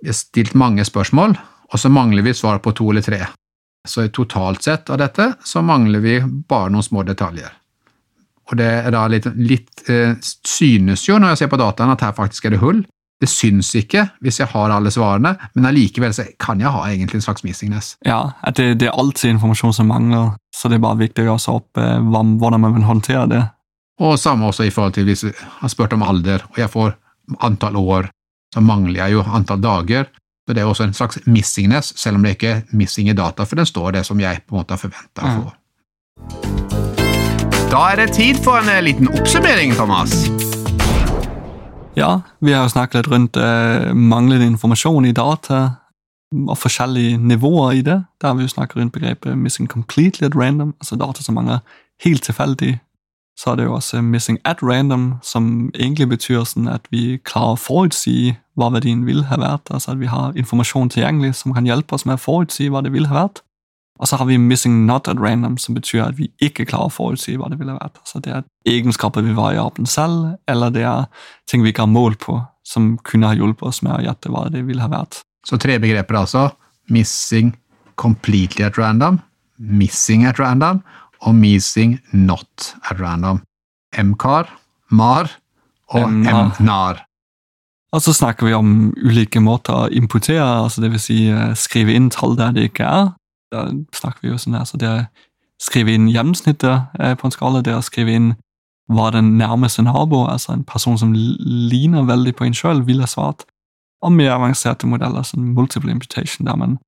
Vi 0.00 0.08
har 0.08 0.16
stilt 0.16 0.54
mange 0.56 0.84
spørsmål, 0.84 1.34
og 1.72 1.78
så 1.78 1.90
mangler 1.92 2.24
vi 2.24 2.32
svar 2.32 2.58
på 2.64 2.72
to 2.72 2.86
eller 2.90 3.04
tre. 3.04 3.18
Så 3.88 4.08
totalt 4.08 4.62
sett 4.64 4.88
av 4.88 4.96
dette 4.96 5.34
så 5.44 5.60
mangler 5.60 6.00
vi 6.00 6.14
bare 6.24 6.70
noen 6.72 6.82
små 6.82 7.02
detaljer. 7.04 7.52
Og 8.50 8.58
det 8.58 8.66
er 8.66 8.90
da 8.94 9.04
litt, 9.10 9.28
litt 9.38 9.90
eh, 9.90 10.16
synes 10.20 11.04
jo 11.06 11.20
når 11.20 11.34
jeg 11.34 11.44
ser 11.44 11.52
på 11.52 11.60
dataen 11.60 11.92
at 11.94 12.02
her 12.02 12.16
faktisk 12.16 12.48
er 12.48 12.56
det 12.56 12.64
hull. 12.64 12.82
Det 13.20 13.28
syns 13.28 13.68
ikke 13.76 14.06
hvis 14.24 14.40
jeg 14.40 14.48
har 14.48 14.72
alle 14.72 14.90
svarene, 14.92 15.34
men 15.54 15.68
allikevel 15.68 16.14
kan 16.40 16.62
jeg 16.62 16.72
ha 16.72 16.86
egentlig 16.88 17.20
en 17.20 17.26
slags 17.26 17.44
missingness. 17.44 17.92
Ja, 18.08 18.32
at 18.40 18.56
det, 18.56 18.78
det 18.80 18.88
er 18.88 18.96
alltid 18.96 19.34
informasjon 19.34 19.76
som 19.76 19.90
mangler, 19.92 20.32
så 20.56 20.70
det 20.72 20.78
er 20.78 20.86
bare 20.86 21.02
viktig 21.02 21.26
å 21.26 21.32
gjøre 21.32 21.42
seg 21.44 21.58
opp 21.60 21.80
eh, 21.80 21.98
hvordan 22.00 22.64
man 22.64 22.78
vil 22.78 22.88
håndtere 22.88 23.26
det. 23.30 23.42
Og 24.00 24.16
samme 24.18 24.48
også 24.48 24.64
i 24.64 24.72
forhold 24.72 24.96
til 24.96 25.04
hvis 25.10 25.26
jeg 25.28 25.36
har 25.60 25.72
spurt 25.72 25.92
om 25.92 26.06
alder, 26.06 26.46
og 26.48 26.62
jeg 26.62 26.72
får 26.72 26.96
antall 27.44 27.76
år, 27.76 28.08
så 28.54 28.62
mangler 28.64 29.04
jeg 29.04 29.18
jo 29.18 29.26
antall 29.28 29.60
dager. 29.62 30.08
Så 30.48 30.56
det 30.56 30.64
er 30.64 30.70
også 30.70 30.88
en 30.88 30.96
slags 30.96 31.20
missingness, 31.28 31.92
selv 32.00 32.18
om 32.18 32.24
det 32.24 32.38
ikke 32.38 32.54
er 32.54 32.62
missing 32.72 33.12
i 33.12 33.14
data, 33.14 33.44
for 33.44 33.60
den 33.60 33.68
står 33.68 34.00
det 34.00 34.06
som 34.08 34.18
jeg 34.18 34.42
på 34.46 34.56
en 34.56 34.62
måte 34.62 34.74
har 34.74 34.82
forventa 34.82 35.28
å 35.28 35.36
få. 35.36 36.49
Da 37.70 37.92
er 37.92 37.96
det 37.96 38.12
tid 38.16 38.34
for 38.42 38.58
en 38.58 38.68
eh, 38.68 38.82
liten 38.82 39.06
oppsummering, 39.08 39.72
Thomas. 39.78 40.10
Ja, 41.96 42.20
vi 42.40 42.50
har 42.50 42.64
jo 42.64 42.72
snakket 42.72 42.96
litt 42.98 43.10
rundt 43.12 43.36
eh, 43.38 43.92
manglende 43.94 44.48
informasjon 44.50 45.06
i 45.06 45.12
data, 45.14 45.60
og 46.48 46.58
forskjellige 46.58 47.18
nivåer 47.18 47.78
i 47.78 47.84
det. 47.86 48.00
Der 48.18 48.28
har 48.28 48.34
vi 48.34 48.42
jo 48.42 48.50
snakket 48.50 48.76
rundt 48.76 48.92
begrepet 48.92 49.38
missing 49.38 49.68
completely 49.70 50.26
at 50.26 50.34
random, 50.34 50.74
altså 50.82 50.98
data 50.98 51.22
som 51.22 51.38
mangler 51.38 51.60
helt 52.02 52.26
tilfeldig. 52.26 52.80
Så 53.38 53.52
er 53.52 53.56
det 53.56 53.64
jo 53.68 53.74
også 53.74 54.02
missing 54.02 54.40
at 54.44 54.62
random, 54.62 55.14
som 55.22 55.70
egentlig 55.74 56.08
betyr 56.08 56.42
sånn 56.42 56.66
at 56.68 56.90
vi 56.90 57.20
klarer 57.22 57.54
å 57.54 57.60
forutsi 57.68 58.34
hva 58.58 58.72
verdien 58.74 59.06
vil 59.06 59.22
ha 59.30 59.38
vært, 59.38 59.70
altså 59.70 59.94
at 59.94 60.02
vi 60.02 60.10
har 60.10 60.34
informasjon 60.34 60.90
tilgjengelig 60.90 61.36
som 61.38 61.54
kan 61.54 61.70
hjelpe 61.70 61.94
oss 61.94 62.04
med 62.04 62.18
å 62.18 62.24
forutsi 62.24 62.66
hva 62.66 62.82
det 62.82 62.90
vil 62.98 63.06
ha 63.06 63.22
vært. 63.22 63.44
Og 64.00 64.08
så 64.08 64.16
har 64.16 64.28
vi 64.30 64.38
missing 64.40 64.86
not 64.86 65.08
at 65.08 65.20
random, 65.20 65.58
som 65.60 65.76
betyr 65.76 66.06
at 66.06 66.16
vi 66.16 66.30
ikke 66.40 66.64
klarer 66.64 66.88
å 66.88 66.94
forutsi 66.94 67.36
hva 67.36 67.50
det 67.52 67.58
ville 67.60 67.76
vært. 67.76 67.98
Altså 68.00 68.22
det 68.24 68.32
er 68.32 68.46
egenskaper 68.68 69.24
vi 69.26 69.34
veier 69.36 69.60
opp 69.60 69.76
den 69.76 69.88
selv, 69.90 70.38
eller 70.48 70.72
det 70.72 70.86
er 70.88 71.04
ting 71.50 71.64
vi 71.64 71.74
ikke 71.74 71.84
har 71.84 71.92
mål 71.92 72.16
på, 72.22 72.38
som 72.64 72.94
kunne 73.04 73.28
ha 73.28 73.36
hjulpet 73.36 73.68
oss 73.68 73.82
med 73.84 73.98
å 73.98 74.04
gjette 74.06 74.32
hva 74.32 74.46
det 74.52 74.64
ville 74.68 74.80
ha 74.80 74.88
vært. 74.92 75.20
Så 75.46 75.60
tre 75.60 75.76
begreper 75.82 76.16
altså. 76.22 76.48
Missing 76.90 77.52
completely 78.00 78.64
at 78.64 78.80
random, 78.80 79.20
missing 79.58 80.24
at 80.24 80.40
random 80.40 80.80
og 81.20 81.36
missing 81.36 81.98
not 82.16 82.72
at 82.88 82.96
random. 83.00 83.44
MCAR, 83.92 84.48
MAR 84.90 85.28
og 85.92 86.08
MNAR. 86.08 87.04
Og 87.90 88.02
så 88.04 88.14
snakker 88.14 88.46
vi 88.46 88.54
om 88.54 88.92
ulike 88.96 89.42
måter 89.42 89.74
å 89.74 89.88
importere, 89.92 90.44
altså 90.64 90.84
det 90.84 90.92
vil 90.92 91.02
si 91.02 91.24
eh, 91.28 91.56
skrive 91.58 91.96
inn 91.98 92.06
tall 92.14 92.36
der 92.38 92.54
det 92.54 92.68
ikke 92.70 92.86
er. 92.86 93.10
Da 93.50 93.66
snakker 93.96 94.22
vi 94.22 94.32
jo 94.32 94.38
sånn 94.38 94.56
her, 94.58 94.66
så 94.68 94.78
det 94.80 94.94
skrive 95.60 95.94
inn 95.94 96.08
gjennomsnittet 96.08 96.96
eh, 97.00 97.16
på 97.18 97.26
en 97.26 97.34
skala, 97.34 97.62
det 97.64 97.74
å 97.76 97.84
skrive 97.84 98.14
inn 98.16 98.30
hva 98.90 99.10
den 99.14 99.36
nærmeste 99.38 99.84
nabo, 99.86 100.24
altså 100.26 100.54
en 100.54 100.64
person 100.66 100.98
som 100.98 101.12
ligner 101.14 102.06
veldig 102.08 102.34
på 102.38 102.46
en 102.46 102.56
sjøl, 102.56 102.82
ville 102.86 103.06
svart. 103.06 103.44
Og 104.02 104.14
mer 104.14 104.34
avanserte 104.34 104.88
modeller, 104.88 105.22
som 105.22 105.52
multiple 105.54 105.92
imputation, 105.92 106.46
der 106.46 106.56
man 106.58 106.78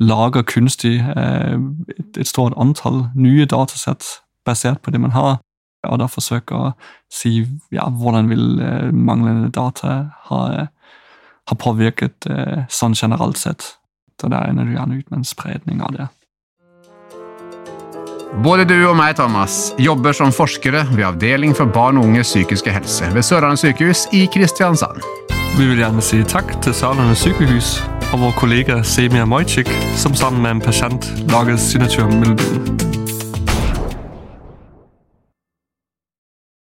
lager 0.00 0.46
kunstig 0.48 1.00
eh, 1.00 1.58
et, 1.98 2.16
et 2.16 2.28
stort 2.28 2.56
antall 2.56 3.08
nye 3.14 3.44
datasett 3.44 4.06
basert 4.48 4.80
på 4.80 4.94
det 4.94 5.00
man 5.02 5.12
har, 5.12 5.40
og 5.88 5.98
da 6.00 6.08
forsøker 6.10 6.56
å 6.56 6.70
si 7.12 7.40
ja, 7.72 7.88
hvordan 7.88 8.28
vil 8.30 8.60
eh, 8.60 8.88
manglende 8.92 9.50
data 9.52 9.96
ha, 10.28 10.40
ha 11.48 11.58
påvirket 11.60 12.28
eh, 12.30 12.64
sånn 12.72 12.96
generelt 12.96 13.40
sett. 13.40 13.74
Så 14.20 14.28
der 14.28 14.50
ender 14.50 14.68
du 14.68 14.74
gjerne 14.76 15.00
ut 15.00 15.10
med 15.10 15.22
en 15.22 15.28
spredning 15.28 15.80
av 15.82 15.94
det. 15.96 16.08
Både 18.44 18.64
du 18.68 18.76
og 18.86 18.94
meg, 18.94 19.16
Thomas, 19.18 19.72
jobber 19.80 20.14
som 20.14 20.30
forskere 20.32 20.84
ved 20.92 21.02
Avdeling 21.08 21.56
for 21.56 21.66
barn 21.66 21.98
og 21.98 22.06
unges 22.06 22.30
psykiske 22.30 22.70
helse 22.70 23.08
ved 23.14 23.26
Sørlandet 23.26 23.64
sykehus 23.64 24.06
i 24.14 24.26
Kristiansand. 24.30 25.02
Vi 25.56 25.66
vil 25.66 25.82
gjerne 25.82 26.04
si 26.04 26.22
takk 26.22 26.54
til 26.62 26.76
Sørlandet 26.76 27.18
sykehus 27.18 27.80
og 28.12 28.22
vår 28.22 28.38
kollega 28.38 28.80
Semia 28.86 29.26
Mojcik, 29.26 29.70
som 29.98 30.14
sammen 30.14 30.46
med 30.46 30.56
en 30.56 30.64
pasient 30.70 31.10
lager 31.30 31.58
signaturmelodien. 31.58 32.99